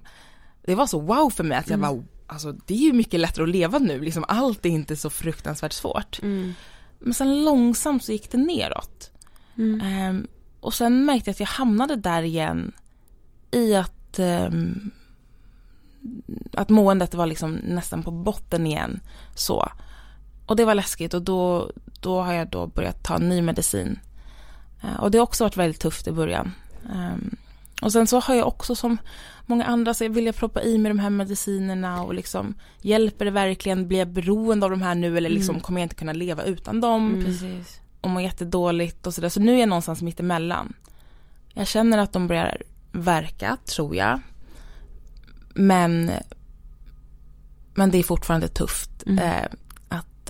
[0.65, 3.43] det var så wow för mig att jag bara, alltså det är ju mycket lättare
[3.43, 6.19] att leva nu, liksom allt är inte så fruktansvärt svårt.
[6.99, 9.11] Men sen långsamt så gick det neråt.
[9.83, 10.27] Ehm,
[10.59, 12.71] och sen märkte jag att jag hamnade där igen
[13.51, 14.91] i att, ehm,
[16.53, 18.99] att måendet var liksom nästan på botten igen.
[19.35, 19.71] Så.
[20.45, 23.99] Och det var läskigt och då, då har jag då börjat ta ny medicin.
[24.83, 26.51] Eh, och det har också varit väldigt tufft i början.
[26.93, 27.35] Ehm,
[27.81, 28.97] och sen så har jag också som
[29.45, 33.31] många andra så vill jag proppa i mig de här medicinerna och liksom hjälper det
[33.31, 33.87] verkligen?
[33.87, 36.81] Blir jag beroende av de här nu eller liksom kommer jag inte kunna leva utan
[36.81, 37.21] dem?
[37.25, 37.79] Precis.
[38.01, 39.29] och mår jättedåligt och sådär.
[39.29, 40.73] Så nu är jag någonstans mitt emellan.
[41.53, 42.61] Jag känner att de börjar
[42.91, 44.19] verka, tror jag.
[45.53, 46.11] Men,
[47.73, 49.45] men det är fortfarande tufft eh,
[49.87, 50.29] att,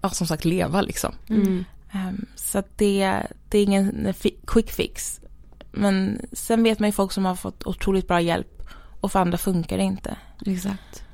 [0.00, 1.14] ja, som sagt, leva liksom.
[1.28, 1.64] Mm.
[1.92, 4.14] Ehm, så det, det är ingen
[4.46, 5.20] quick fix.
[5.78, 8.62] Men sen vet man ju folk som har fått otroligt bra hjälp
[9.00, 10.16] och för andra funkar det inte.
[10.46, 11.04] Exakt.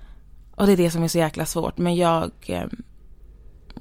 [0.54, 1.78] Och det är det som är så jäkla svårt.
[1.78, 2.66] Men jag, eh,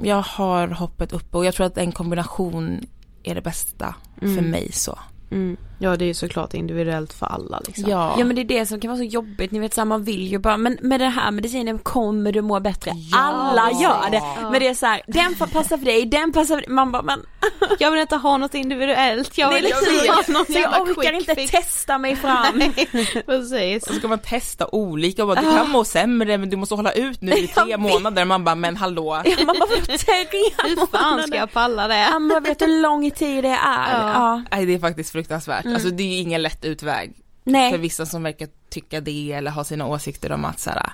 [0.02, 2.86] jag har hoppet uppe och jag tror att en kombination
[3.24, 5.00] är det bästa för mig så.
[5.32, 5.58] Mm.
[5.84, 7.90] Ja det är ju såklart individuellt för alla liksom.
[7.90, 9.86] Ja, Ja men det är det som kan vara så jobbigt, ni vet så här,
[9.86, 12.92] man vill ju bara, men med den här medicinen kommer du må bättre.
[13.16, 14.24] Alla gör det.
[14.52, 16.70] Men det är så här, den får passa för dig, den passar för dig.
[16.70, 17.20] Man bara men
[17.80, 21.36] Jag vill inte ha något individuellt, jag vill inte ha någon så jag orkar inte
[21.36, 21.52] fix.
[21.52, 22.62] testa mig fram.
[23.26, 23.86] Precis.
[23.86, 26.92] så ska man testa olika och bara, du kan må sämre men du måste hålla
[26.92, 28.26] ut nu i tre månader.
[28.26, 29.22] Man bara, men hallå.
[29.46, 31.94] man bara Hur fan ska jag palla det?
[32.12, 34.08] Han bara vet hur lång tid det är.
[34.08, 34.42] Ja.
[34.52, 35.66] Nej det är faktiskt fruktansvärt.
[35.74, 37.14] Alltså det är ju ingen lätt utväg.
[37.44, 37.78] För Nej.
[37.78, 40.90] vissa som verkar tycka det eller ha sina åsikter om att så här,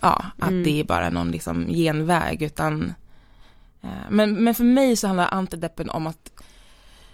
[0.00, 2.94] ja, att det är bara någon liksom genväg utan
[3.82, 6.30] eh, men, men för mig så handlar antideppen om att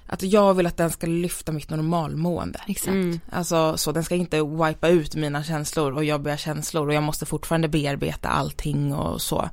[0.07, 2.61] att jag vill att den ska lyfta mitt normalmående.
[2.67, 2.97] Exakt.
[3.31, 7.27] Alltså så den ska inte wipa ut mina känslor och jobbiga känslor och jag måste
[7.27, 9.51] fortfarande bearbeta allting och så.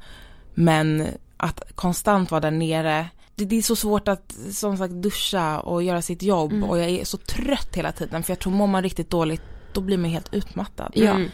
[0.53, 1.07] Men
[1.37, 3.09] att konstant vara där nere.
[3.39, 6.69] Det, det är så svårt att som sagt duscha och göra sitt jobb Mm.
[6.69, 9.41] och jag är så trött hela tiden för jag tror mår man riktigt dåligt
[9.73, 10.91] då blir man helt utmattad.
[10.95, 11.11] Ja.
[11.11, 11.29] Mm.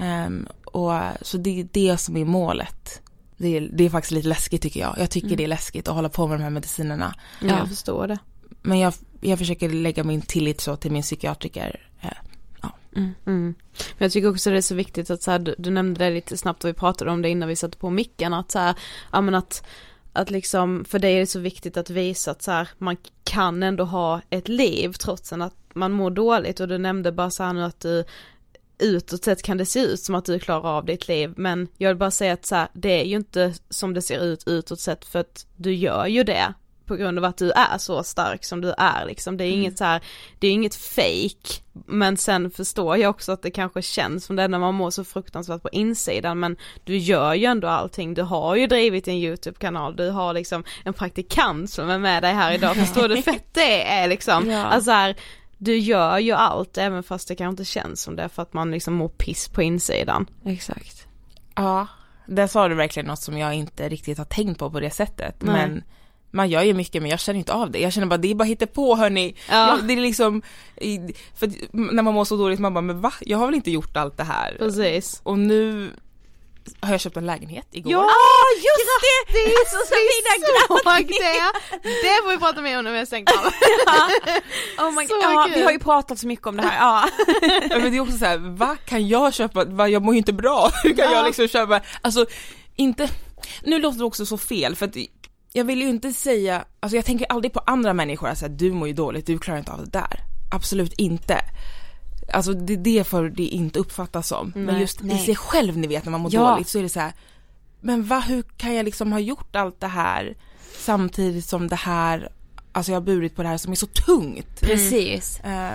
[0.00, 0.92] Ehm, och,
[1.22, 3.00] så det är det som är målet.
[3.36, 4.94] Det är, det är faktiskt lite läskigt tycker jag.
[4.98, 5.36] Jag tycker Mm.
[5.36, 7.14] det är läskigt att hålla på med de här medicinerna.
[7.40, 8.18] Ja, jag förstår det.
[8.62, 11.88] Men jag, jag försöker lägga min tillit så till min psykiatriker.
[12.00, 12.08] Eh,
[12.96, 13.14] Mm.
[13.26, 13.54] Men
[13.98, 16.36] jag tycker också det är så viktigt att så här, du, du nämnde det lite
[16.36, 18.74] snabbt och vi pratade om det innan vi satte på micken att så här,
[19.12, 19.66] ja men att
[20.12, 23.62] att liksom, för dig är det så viktigt att visa att så här, man kan
[23.62, 26.60] ändå ha ett liv trots att man mår dåligt.
[26.60, 28.04] Och du nämnde bara så här nu att du
[28.78, 31.34] utåt sett kan det se ut som att du klarar av ditt liv.
[31.36, 34.20] Men jag vill bara säga att så här, det är ju inte som det ser
[34.20, 36.54] ut utåt sett för att du gör ju det
[36.86, 39.36] på grund av att du är så stark som du är liksom.
[39.36, 40.02] Det är inget så här,
[40.38, 44.48] det är inget fake men sen förstår jag också att det kanske känns som det
[44.48, 48.56] när man mår så fruktansvärt på insidan men du gör ju ändå allting, du har
[48.56, 52.76] ju drivit en YouTube-kanal, du har liksom en praktikant som är med dig här idag,
[52.76, 54.50] förstår du hur fett det är liksom?
[54.52, 54.64] Ja.
[54.64, 55.16] Alltså här,
[55.58, 58.70] du gör ju allt även fast det kanske inte känns som det för att man
[58.70, 60.26] liksom mår piss på insidan.
[60.44, 61.06] Exakt.
[61.54, 61.86] Ja,
[62.26, 65.34] där sa du verkligen något som jag inte riktigt har tänkt på på det sättet.
[65.38, 65.52] Nej.
[65.54, 65.84] Men
[66.32, 67.78] man gör ju mycket men jag känner inte av det.
[67.78, 69.34] Jag känner bara det är bara på hörni.
[69.50, 69.68] Ja.
[69.68, 70.42] Jag, det är liksom,
[71.38, 71.50] för
[71.92, 73.12] när man mår så dåligt man bara men va?
[73.20, 74.56] Jag har väl inte gjort allt det här?
[74.58, 75.20] Precis.
[75.22, 75.90] Och nu
[76.80, 77.92] har jag köpt en lägenhet igår.
[77.92, 78.08] Ja,
[78.56, 79.32] just det!
[79.32, 79.90] Grattis!
[79.90, 81.88] Vi såg det!
[82.02, 83.36] Det får vi prata mer om när vi har stängt av.
[84.78, 85.22] Oh my Så God.
[85.24, 87.08] Ja, vi har ju pratat så mycket om det här, ja.
[87.70, 90.18] Ja, men det är också så här, va kan jag köpa, va, jag mår ju
[90.18, 91.12] inte bra, hur kan Ja.
[91.16, 92.26] jag liksom köpa, alltså
[92.76, 93.08] inte,
[93.62, 94.96] nu låter det också så fel för att
[95.52, 98.88] jag vill ju inte säga, alltså jag tänker aldrig på andra människor, alltså du mår
[98.88, 100.20] ju dåligt, du klarar inte av det där.
[100.50, 101.40] Absolut inte.
[102.32, 104.52] Alltså det, det får det inte uppfattas som.
[104.54, 105.18] men Nej, just i nej.
[105.24, 106.50] sig själv ni vet när man mår Ja.
[106.50, 107.12] dåligt så är det så här,
[107.80, 110.36] men va, hur kan jag liksom ha gjort allt det här
[110.78, 112.32] samtidigt som det här,
[112.72, 114.60] alltså jag har burit på det här som är så tungt.
[114.60, 115.40] Precis.
[115.40, 115.74] Eh,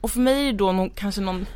[0.00, 1.46] och för mig är det då någon, kanske någon,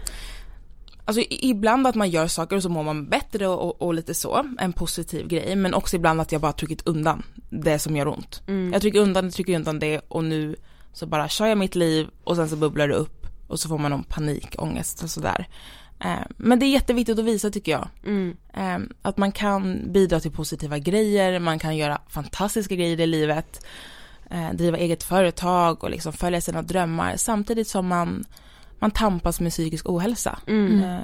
[1.07, 4.45] alltså ibland att man gör saker och så mår man bättre och, och, lite så,
[4.59, 8.43] en positiv grej, men också ibland att jag bara tryckit undan det som gör ont.
[8.73, 10.57] Jag trycker undan trycker undan det och nu
[10.93, 13.79] så bara kör jag mitt liv och sen så bubblar det upp och så får
[13.79, 15.49] man någon panikångest och sådär.
[16.01, 17.89] Eh, men det är jätteviktigt att visa tycker jag.
[18.07, 18.37] Mm.
[18.55, 23.67] Eh, att man kan bidra till positiva grejer, man kan göra fantastiska grejer i livet,
[24.31, 28.25] eh, driva eget företag och liksom följa sina drömmar samtidigt som man,
[28.79, 30.39] man tampas med psykisk ohälsa.
[30.47, 30.83] Mm.
[30.83, 31.01] Eh,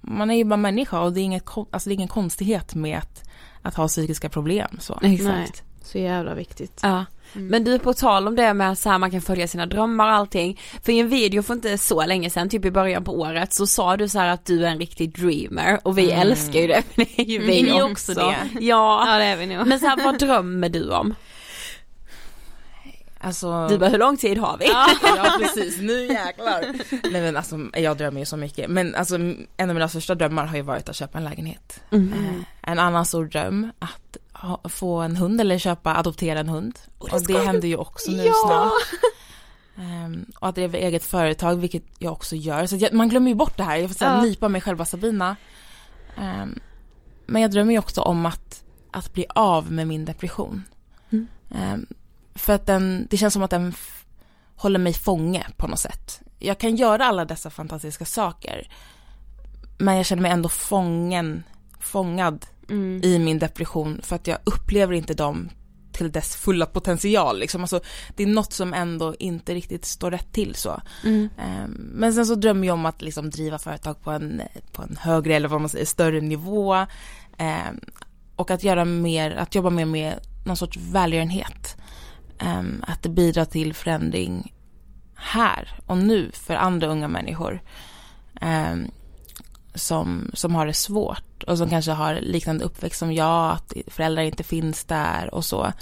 [0.00, 2.98] man är ju bara människa och det är, inget, alltså det är ingen konstighet med
[2.98, 3.30] att,
[3.62, 4.76] att ha psykiska problem.
[4.80, 4.98] Så.
[5.02, 5.62] Exakt.
[5.82, 6.80] Så jävla viktigt.
[6.82, 7.04] Ja.
[7.32, 10.12] Men du på tal om det med så här man kan följa sina drömmar och
[10.12, 10.60] allting.
[10.82, 13.66] För i en video för inte så länge sedan, typ i början på året, så
[13.66, 16.82] sa du så här att du är en riktig dreamer och vi älskar ju det,
[16.82, 17.90] för det är ju vi Är ni också.
[17.92, 18.36] också det?
[18.60, 19.04] Ja.
[19.06, 19.66] Ja det är vi nog.
[19.66, 21.14] Men så här, vad drömmer du om?
[23.26, 24.66] Alltså, Du bara, hur lång tid har vi?
[25.16, 26.64] ja precis, nu jäklar.
[27.12, 28.70] Nej men alltså jag drömmer ju så mycket.
[28.70, 29.14] Men alltså
[29.56, 31.80] en av mina största drömmar har ju varit att köpa en lägenhet.
[31.90, 32.00] Eh,
[32.62, 36.78] en annan stor dröm att ha, få en hund eller köpa, adoptera en hund.
[36.98, 38.72] och det händer ju också nu snart.
[39.78, 42.66] Ehm, och att driva eget företag, vilket jag också gör.
[42.66, 44.22] Så jag, man glömmer ju bort det här, jag får säga Ja.
[44.22, 45.36] nypa mig själva Sabina.
[46.16, 46.58] Ehm,
[47.26, 50.62] men jag drömmer ju också om att, att bli av med min depression.
[51.54, 51.86] Ehm,
[52.36, 53.74] för att den, det känns som att den
[54.56, 56.20] håller mig fånge på något sätt.
[56.38, 58.68] Jag kan göra alla dessa fantastiska saker.
[59.78, 61.42] Men jag känner mig ändå fången,
[61.80, 63.00] fångad Mm.
[63.04, 65.48] i min depression för att jag upplever inte dem
[65.92, 67.38] till dess fulla potential.
[67.38, 67.60] Liksom.
[67.60, 67.80] Alltså,
[68.16, 70.80] det är något som ändå inte riktigt står rätt till så.
[71.04, 71.28] Mm.
[71.38, 74.96] Ehm, Men sen så drömmer jag om att liksom driva företag på en, på en
[75.00, 76.74] högre eller vad man säger, större nivå.
[77.38, 77.80] Ehm,
[78.36, 80.14] och att göra mer, att jobba mer med
[80.46, 81.76] någon sorts välgörenhet.
[82.38, 84.52] Ehm, att det bidrar till förändring
[85.14, 87.62] här och nu för andra unga människor.
[88.40, 88.90] Ehm,
[89.74, 94.22] som, som har det svårt och som kanske har liknande uppväxt som jag, att föräldrar
[94.22, 95.72] inte finns där och så.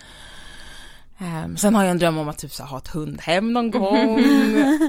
[1.19, 4.23] Ehm, sen har jag en dröm om att typ så ha ett hundhem någon gång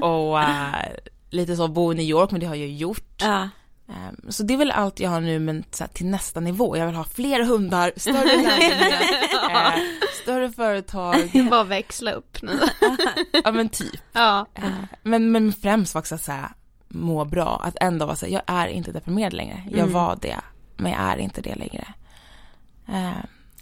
[0.02, 0.74] och eh,
[1.30, 3.22] lite så bo i New York, men det har jag gjort.
[3.22, 3.48] Ja.
[3.88, 6.76] Ehm, så det är väl allt jag har nu, men så här, till nästa nivå.
[6.76, 9.30] Jag vill ha fler hundar, större lägenhet,
[10.26, 12.60] större företag, Bara växla upp nu.
[13.44, 14.00] ja men typ.
[14.12, 14.46] Ja.
[14.54, 14.62] Eh,
[15.02, 16.48] Men, men främst faktiskt att så här,
[16.88, 19.62] må bra, att ändå vara så här, jag är inte deprimerad längre.
[19.70, 19.92] Jag Mm.
[19.92, 20.36] var det,
[20.76, 21.84] men jag är inte det längre.
[22.88, 23.10] Eh,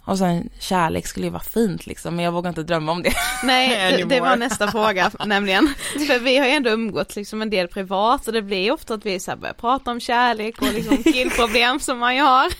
[0.05, 3.13] Och sen kärlek skulle ju vara fint liksom, men jag vågar inte drömma om det.
[3.43, 5.73] Nej, det, var nästa fråga nämligen.
[6.07, 9.05] För vi har ju ändå umgått liksom en del privat och det blir ofta att
[9.05, 12.53] vi så här börjar prata om kärlek och liksom killproblem som man ju har.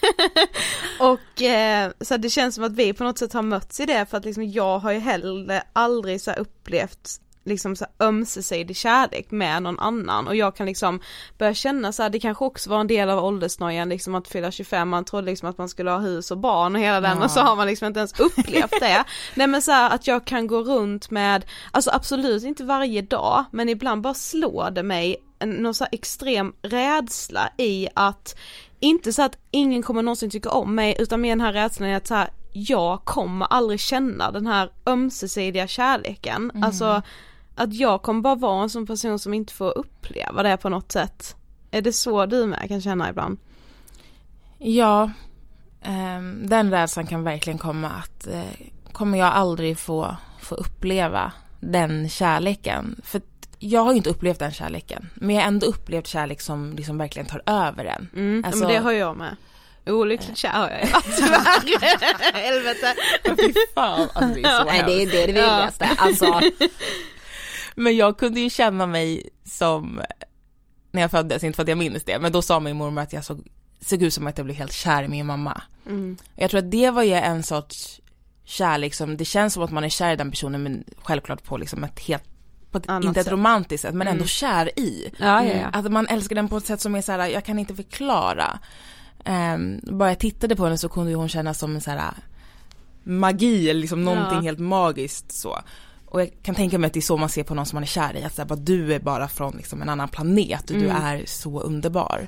[1.00, 4.06] och eh, så det känns som att vi på något sätt har mötts i det
[4.10, 9.64] för att liksom jag har ju heller aldrig så upplevt liksom så ömsesidig kärlek med
[9.64, 10.28] någon annan.
[10.28, 11.00] Och jag kan liksom
[11.38, 14.52] börja känna så här, det kanske också var en del av åldersnojan liksom att fylla
[14.52, 17.32] 25, man trodde liksom att man skulle ha hus och barn och hela den och
[17.32, 19.04] så har man liksom inte ens upplevt det.
[19.36, 23.46] Nej men så här, att jag kan gå runt med, alltså absolut inte varje dag,
[23.52, 28.36] men ibland bara slår det mig någon så här extrem rädsla i att,
[28.80, 31.98] inte så att ingen kommer någonsin tycka om mig utan med den här rädslan är
[31.98, 37.02] att så här, jag kommer aldrig känna den här ömsesidiga kärleken, alltså
[37.56, 40.92] att jag kommer bara vara en sån person som inte får uppleva det på något
[40.92, 41.36] sätt.
[41.72, 43.38] Är det så du med kan känna ibland?
[44.58, 45.12] Ja,
[45.84, 48.44] ehm, den rädslan kan verkligen komma att eh,
[48.92, 53.02] kommer jag aldrig få, få uppleva den kärleken.
[53.04, 53.22] För
[53.60, 56.98] jag har ju inte upplevt den kärleken, men jag har ändå upplevt kärlek som liksom
[56.98, 58.10] verkligen tar över en.
[58.16, 59.36] Mm, Alltså- men det har jag med.
[59.88, 62.34] Olyckligt kär har jag ju varit tyvärr.
[62.34, 62.96] Helvete.
[63.42, 66.26] Fy fan, alltså det är så Nej det är det, det villigaste, alltså.
[67.76, 70.02] Men jag kunde ju känna mig som,
[70.92, 73.14] när jag föddes, inte för att jag minns det, men då sa min mormor att
[73.14, 73.48] jag såg,
[73.82, 75.62] såg ut som att jag blev helt kär i min mamma.
[75.86, 76.18] Mm.
[76.36, 78.02] Jag tror att det var ju en sorts
[78.44, 81.58] kärlek som, det känns som att man är kär i den personen men självklart på
[81.58, 82.24] liksom ett helt,
[82.76, 83.34] ett, inte ett sätt.
[83.34, 84.28] romantiskt sätt men ändå Mm.
[84.28, 85.12] kär i.
[85.18, 85.68] Ja, ja, ja.
[85.68, 88.60] Att man älskar den på ett sätt som är så här, jag kan inte förklara.
[89.26, 92.14] Um, bara jag tittade på henne så kunde hon kännas som en så här
[93.04, 95.60] magi eller liksom någonting helt magiskt så.
[96.16, 97.84] Och jag kan tänka mig att det är så man ser på någon som man
[97.84, 100.78] är kär i, att så bara, du är bara från liksom en annan planet och
[100.78, 101.04] du Mm.
[101.04, 102.28] är så underbar.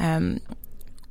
[0.00, 0.38] Ehm,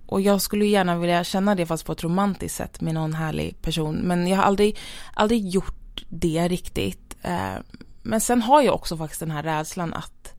[0.05, 3.61] och jag skulle gärna vilja känna det fast på ett romantiskt sätt med någon härlig
[3.61, 3.95] person.
[3.95, 4.77] Men jag har aldrig,
[5.13, 7.17] aldrig gjort det riktigt.
[7.21, 7.63] Ehm,
[8.03, 10.33] men sen har jag också faktiskt den här rädslan att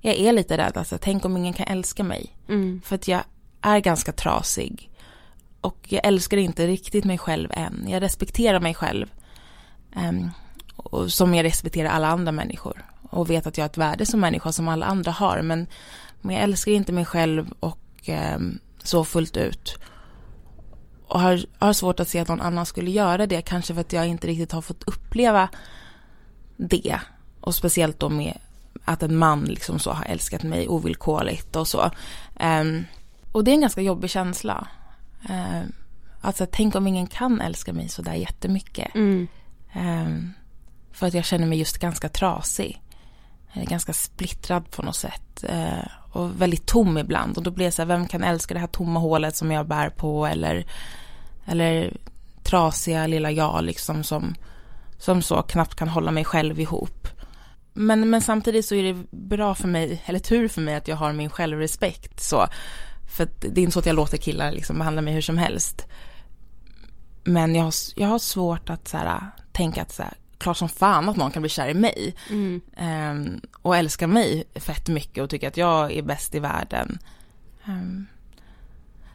[0.00, 2.36] jag är lite rädd, alltså tänk om ingen kan älska mig.
[2.48, 2.80] Mm.
[2.84, 3.20] För att jag
[3.60, 4.90] är ganska trasig.
[5.60, 7.86] Och jag älskar inte riktigt mig själv än.
[7.88, 9.06] Jag respekterar mig själv.
[9.96, 10.30] Ehm,
[10.76, 12.84] och som jag respekterar alla andra människor.
[13.10, 15.42] Och vet att jag har ett värde som människa som alla andra har.
[15.42, 15.66] Men,
[16.20, 19.78] men jag älskar inte mig själv och ehm, så fullt ut.
[21.06, 23.42] Och har, har svårt att se att någon annan skulle göra det.
[23.42, 25.48] Kanske för att jag inte riktigt har fått uppleva
[26.56, 27.00] det.
[27.40, 28.38] Och speciellt då med
[28.84, 31.90] att en man liksom så har älskat mig ovillkorligt och så.
[32.36, 32.84] Ehm,
[33.32, 34.68] och det är en ganska jobbig känsla.
[35.30, 35.72] Um,
[36.20, 38.94] alltså tänk om ingen kan älska mig så där jättemycket.
[38.94, 39.28] Mm.
[39.72, 40.32] Ehm,
[40.92, 42.82] för att jag känner mig just ganska trasig.
[43.52, 45.44] Jag är ganska splittrad på något sätt.
[45.48, 47.36] Eh, och väldigt tom ibland.
[47.36, 49.66] Och då blir jag så här, vem kan älska det här tomma hålet som jag
[49.66, 50.26] bär på?
[50.26, 50.66] Eller,
[51.46, 51.96] eller
[52.42, 54.34] trasiga lilla jag liksom som,
[54.98, 57.08] som så knappt kan hålla mig själv ihop.
[57.72, 60.96] Men, men samtidigt så är det bra för mig, eller tur för mig att jag
[60.96, 62.46] har min självrespekt så.
[63.16, 65.86] För det är inte så att jag låter killar liksom behandla mig hur som helst.
[67.24, 69.20] Men jag har, jag har svårt att så här,
[69.52, 72.14] tänka att så här, klart som fan att någon kan bli kär i mig.
[72.30, 72.60] Mm.
[72.76, 76.98] Ehm, och älska mig fett mycket och tycka att jag är bäst i världen.
[77.66, 78.06] Ehm,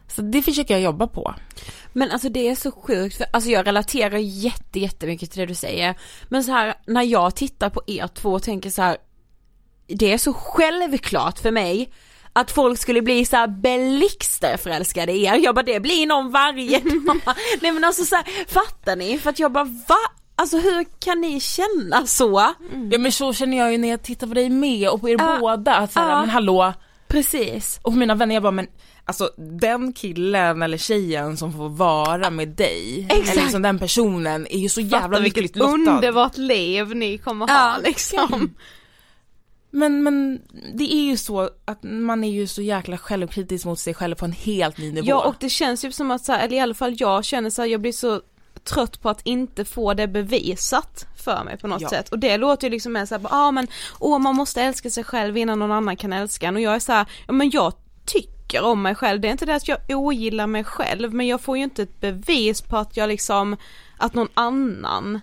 [0.07, 1.35] så det försöker jag jobba på.
[1.93, 5.55] Men alltså det är så sjukt för alltså jag relaterar jätte, jättemycket till det du
[5.55, 5.95] säger.
[6.29, 8.97] Men så här när jag tittar på er två och tänker så här.
[9.87, 11.91] Det är så självklart för mig
[12.33, 15.35] att folk skulle bli så här blixtförälskade i er.
[15.35, 17.21] Jag bara det blir någon varje dag.
[17.61, 19.19] Nej men alltså så här, fattar ni?
[19.19, 19.97] För att jag bara va?
[20.39, 22.53] Alltså hur kan ni känna så?
[22.91, 25.15] Ja men så känner jag ju när jag tittar på dig med och på er
[25.19, 25.37] Ja.
[25.39, 25.75] båda.
[25.75, 26.19] Att så här, Ja.
[26.19, 26.73] men hallå.
[27.07, 27.79] Precis.
[27.81, 28.67] Och på mina vänner jag bara men
[29.05, 29.29] alltså
[29.59, 33.07] den killen eller tjejen som får vara med dig.
[33.09, 33.29] Exakt.
[33.31, 35.73] Eller liksom den personen är ju så jävla Fatta lyckligt vilket lottad.
[35.91, 38.55] underbart liv ni kommer Ja, ha liksom.
[39.71, 40.41] Men, men
[40.73, 44.25] det är ju så att man är ju så jäkla självkritisk mot sig själv på
[44.25, 45.07] en helt ny nivå.
[45.07, 47.49] Ja och det känns ju som att så här, eller i alla fall jag känner
[47.49, 48.21] så här, jag blir så
[48.67, 51.89] trött på att inte få det bevisat för mig på något Ja.
[51.89, 53.67] sätt och det låter ju liksom mer såhär, ja ah, men
[53.99, 56.79] åh man måste älska sig själv innan någon annan kan älska en och jag är
[56.79, 57.73] såhär, ja men jag
[58.05, 61.41] tycker om mig själv, det är inte det att jag ogillar mig själv men jag
[61.41, 63.57] får ju inte ett bevis på att jag liksom,
[63.97, 65.21] att någon annan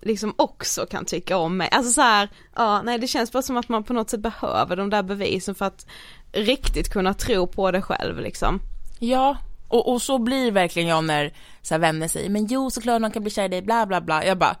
[0.00, 3.56] liksom också kan tycka om mig, alltså så här, ja nej det känns bara som
[3.56, 5.86] att man på något sätt behöver de där bevisen för att
[6.32, 8.60] riktigt kunna tro på det själv liksom.
[8.98, 9.36] Ja,
[9.68, 13.10] och, och så blir verkligen jag när så här, vänner säger men jo såklart någon
[13.10, 14.24] kan bli kär i dig bla bla bla.
[14.26, 14.56] Jag bara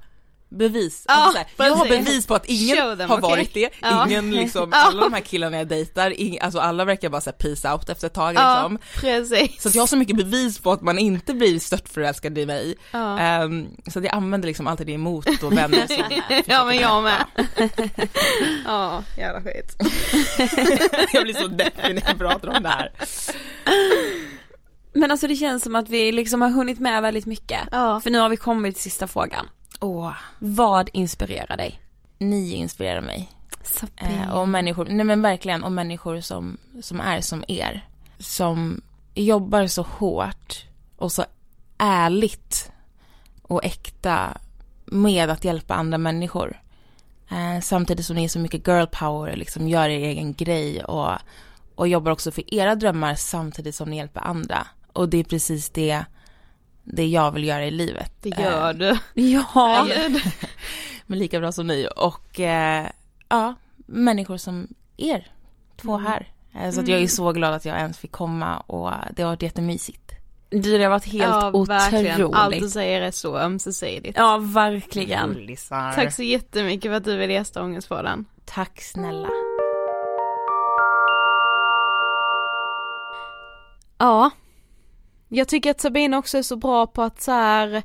[0.48, 1.04] bevis.
[1.08, 3.30] Ja, alltså, så här, jag har bevis på att ingen them, har okej?
[3.30, 4.06] varit det, Ja.
[4.06, 7.72] ingen liksom, alla de här killarna jag dejtar, ing, alltså alla verkar bara säga peace
[7.72, 8.78] out efter ett tag liksom.
[8.94, 9.62] precis.
[9.62, 12.74] Så jag har så mycket bevis på att man inte blir störtförälskad i mig.
[12.92, 17.02] Ehm, så att jag använder liksom alltid det emot och vänner som ja men jag
[17.02, 17.24] med.
[18.66, 19.76] Ja, jävla skit.
[21.12, 22.92] jag blir så deppig när jag pratar om det här.
[24.96, 27.60] Men alltså det känns som att vi liksom har hunnit med väldigt mycket.
[27.72, 28.00] Ja.
[28.00, 29.48] För nu har vi kommit till sista frågan.
[29.80, 31.80] Åh, Vad inspirerar dig?
[32.18, 33.28] ni inspirerar mig.
[33.96, 37.88] Eh, och människor, nej men verkligen, och människor som, som är som er.
[38.18, 38.80] Som
[39.14, 40.64] jobbar så hårt
[40.96, 41.24] och så
[41.78, 42.70] ärligt
[43.42, 44.38] och äkta
[44.84, 46.60] med att hjälpa andra människor.
[47.30, 51.12] Eh, samtidigt som ni är så mycket girl power, liksom gör er egen grej och,
[51.74, 54.66] och jobbar också för era drömmar samtidigt som ni hjälper andra.
[54.96, 56.04] Och det är precis det,
[56.84, 58.12] det jag vill göra i livet.
[58.20, 58.98] Det gör du.
[59.14, 59.86] Ja.
[61.06, 62.86] men lika bra som ni och eh,
[63.28, 65.30] ja, människor som er
[65.76, 66.32] två här.
[66.54, 69.30] Eh, Så att jag är så glad att jag ens fick komma och det har
[69.30, 70.12] varit jättemysigt.
[70.50, 72.34] Det har varit helt ja, verkligen.
[72.34, 72.72] Allt du otroligt.
[72.72, 74.16] säger är så ömsesidigt.
[74.18, 75.32] Ja verkligen.
[75.34, 75.92] Gullisar.
[75.92, 78.24] Tack så jättemycket för att du ville gästa Ångestpodden.
[78.44, 79.28] Tack snälla.
[83.98, 84.30] Ja.
[85.28, 87.82] Jag tycker att Sabina också är så bra på att så här, eh,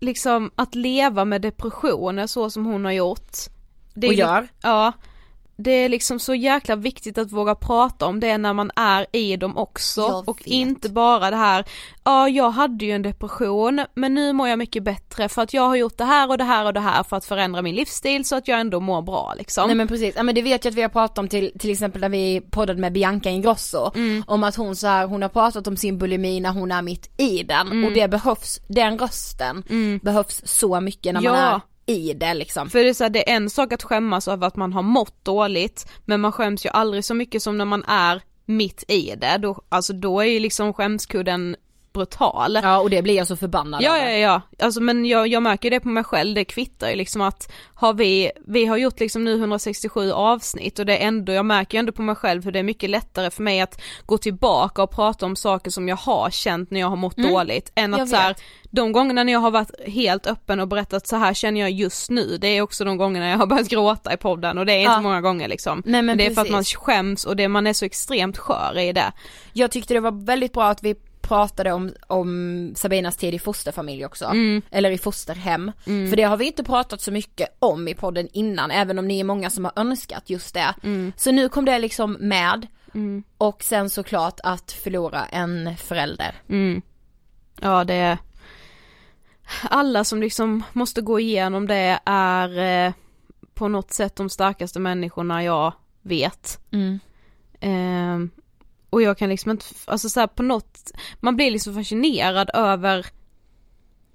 [0.00, 3.36] liksom att leva med depressioner så som hon har gjort.
[3.94, 4.48] Det Och gör.
[4.62, 4.92] Ja.
[5.62, 9.36] Det är liksom så jäkla viktigt att våga prata om det när man är i
[9.36, 11.64] dem också och inte bara det här,
[12.04, 15.62] ja jag hade ju en depression men nu mår jag mycket bättre för att jag
[15.62, 18.24] har gjort det här och det här och det här för att förändra min livsstil
[18.24, 19.66] så att jag ändå mår bra liksom.
[19.66, 21.70] Nej men precis, ja men det vet jag att vi har pratat om till, till
[21.70, 23.90] exempel när vi poddade med Bianca Ingrosso.
[23.94, 24.24] Mm.
[24.26, 27.20] Om att hon så här, hon har pratat om sin bulimi när hon är mitt
[27.20, 27.84] i den Mm.
[27.84, 29.62] och det behövs, den rösten
[30.02, 31.54] behövs så mycket när man Ja.
[31.54, 32.70] är i det liksom.
[32.70, 34.82] För det är, så här, det är en sak att skämmas över att man har
[34.82, 39.14] mått dåligt, men man skäms ju aldrig så mycket som när man är mitt i
[39.16, 41.56] det, då, alltså då är ju liksom skämskudden
[41.92, 42.58] brutal.
[42.62, 45.70] Ja och det blir jag så förbannad Ja, ja, ja, alltså men jag, jag märker
[45.70, 49.24] det på mig själv, det kvittar ju liksom att har vi, vi har gjort liksom
[49.24, 52.52] nu 167 avsnitt och det är ändå, jag märker ju ändå på mig själv hur
[52.52, 55.96] det är mycket lättare för mig att gå tillbaka och prata om saker som jag
[55.96, 58.36] har känt när jag har mått dåligt än att så här,
[58.70, 62.10] de gångerna när jag har varit helt öppen och berättat så här känner jag just
[62.10, 64.80] nu, det är också de gångerna jag har börjat gråta i podden och det är
[64.80, 65.00] inte Ja.
[65.00, 65.82] många gånger liksom.
[65.86, 66.76] Nej, men det är för att precis.
[66.76, 69.12] man skäms och det, man är så extremt skör i det.
[69.52, 70.94] Jag tyckte det var väldigt bra att vi
[71.30, 74.24] pratade om, om Sabinas tid i fosterfamilj också.
[74.24, 74.62] Mm.
[74.70, 75.72] Eller i fosterhem.
[75.84, 79.20] För det har vi inte pratat så mycket om i podden innan, även om ni
[79.20, 80.74] är många som har önskat just det.
[80.82, 81.12] Mm.
[81.16, 82.66] Så nu kom det liksom med.
[83.38, 86.34] Och sen såklart att förlora en förälder.
[86.48, 86.82] Mm.
[87.60, 88.18] Ja det är
[89.62, 92.92] Alla som liksom måste gå igenom det är eh,
[93.54, 95.72] på något sätt de starkaste människorna jag
[96.02, 96.58] vet.
[97.60, 98.30] Ehm,
[98.90, 103.06] och jag kan liksom inte, alltså så här på något, man blir liksom fascinerad över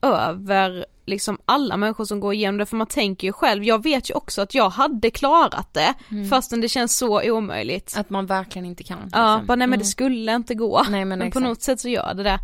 [0.01, 4.09] över liksom alla människor som går igenom det för man tänker ju själv, jag vet
[4.09, 5.93] ju också att jag hade klarat det
[6.29, 7.93] fastän det känns så omöjligt.
[7.97, 8.97] Att man verkligen inte kan.
[8.97, 9.03] Ja,
[9.35, 9.45] liksom.
[9.45, 9.91] bara nej men det Mm.
[9.91, 10.83] skulle inte gå.
[10.89, 11.43] Nej, men på exakt.
[11.43, 12.39] något sätt så gör det det.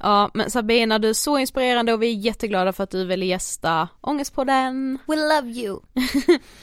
[0.00, 3.26] Ja men Sabina du är så inspirerande och vi är jätteglada för att du ville
[3.26, 4.98] gästa Ångestpodden.
[5.06, 5.80] We love you.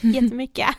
[0.00, 0.66] Jättemycket.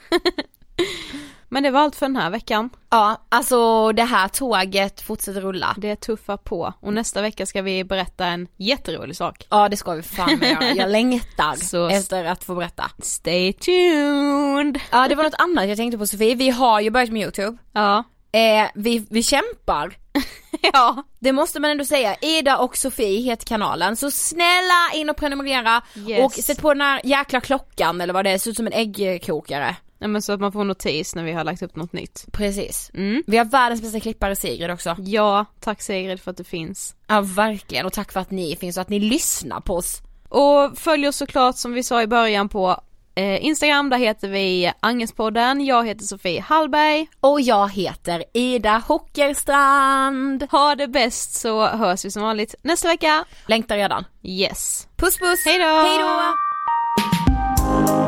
[1.54, 2.70] men det var allt för den här veckan.
[2.89, 5.76] Ja, alltså det här tåget fortsätter rulla.
[5.78, 9.47] Det tuffar på och nästa vecka ska vi berätta en jätterolig sak.
[9.49, 10.72] Ja det ska vi fan med göra.
[10.76, 12.91] Jag längtar Så- efter att få berätta.
[12.99, 14.80] Stay tuned!
[14.91, 17.58] Ja det var något annat jag tänkte på Sofie, vi har ju börjat med YouTube.
[17.74, 18.04] Ja.
[18.32, 19.97] Eh, vi, vi kämpar.
[20.74, 21.04] Ja.
[21.20, 22.16] Det måste man ändå säga.
[22.22, 23.95] Ida och Sofie heter kanalen.
[23.95, 25.82] Så snälla in och prenumerera.
[26.08, 26.26] Yes.
[26.26, 28.74] Och sätt på den här jäkla klockan eller vad det är, ser ut som en
[28.74, 29.76] äggkokare.
[30.04, 32.26] Nej men så att man får notis när vi har lagt upp något nytt.
[32.32, 32.91] Precis.
[32.93, 33.24] Mm.
[33.28, 34.95] Vi har världens bästa klippare Sigrid också.
[34.99, 36.95] Ja, tack Sigrid för att du finns.
[37.08, 40.01] Ja verkligen och tack för att ni finns och att ni lyssnar på oss.
[40.30, 42.82] Och följ oss såklart som vi sa i början på
[43.16, 47.08] eh, Instagram, där heter vi Angespodden, jag heter Sofie Hallberg.
[47.20, 50.47] Och jag heter Ida Hockerstrand.
[50.51, 53.26] Ha det bäst så hörs vi som vanligt nästa vecka.
[53.45, 54.06] Längtar redan.
[54.24, 54.88] Yes.
[54.95, 55.45] Puss puss!
[55.45, 55.66] Hej då!
[55.66, 58.03] Hej då!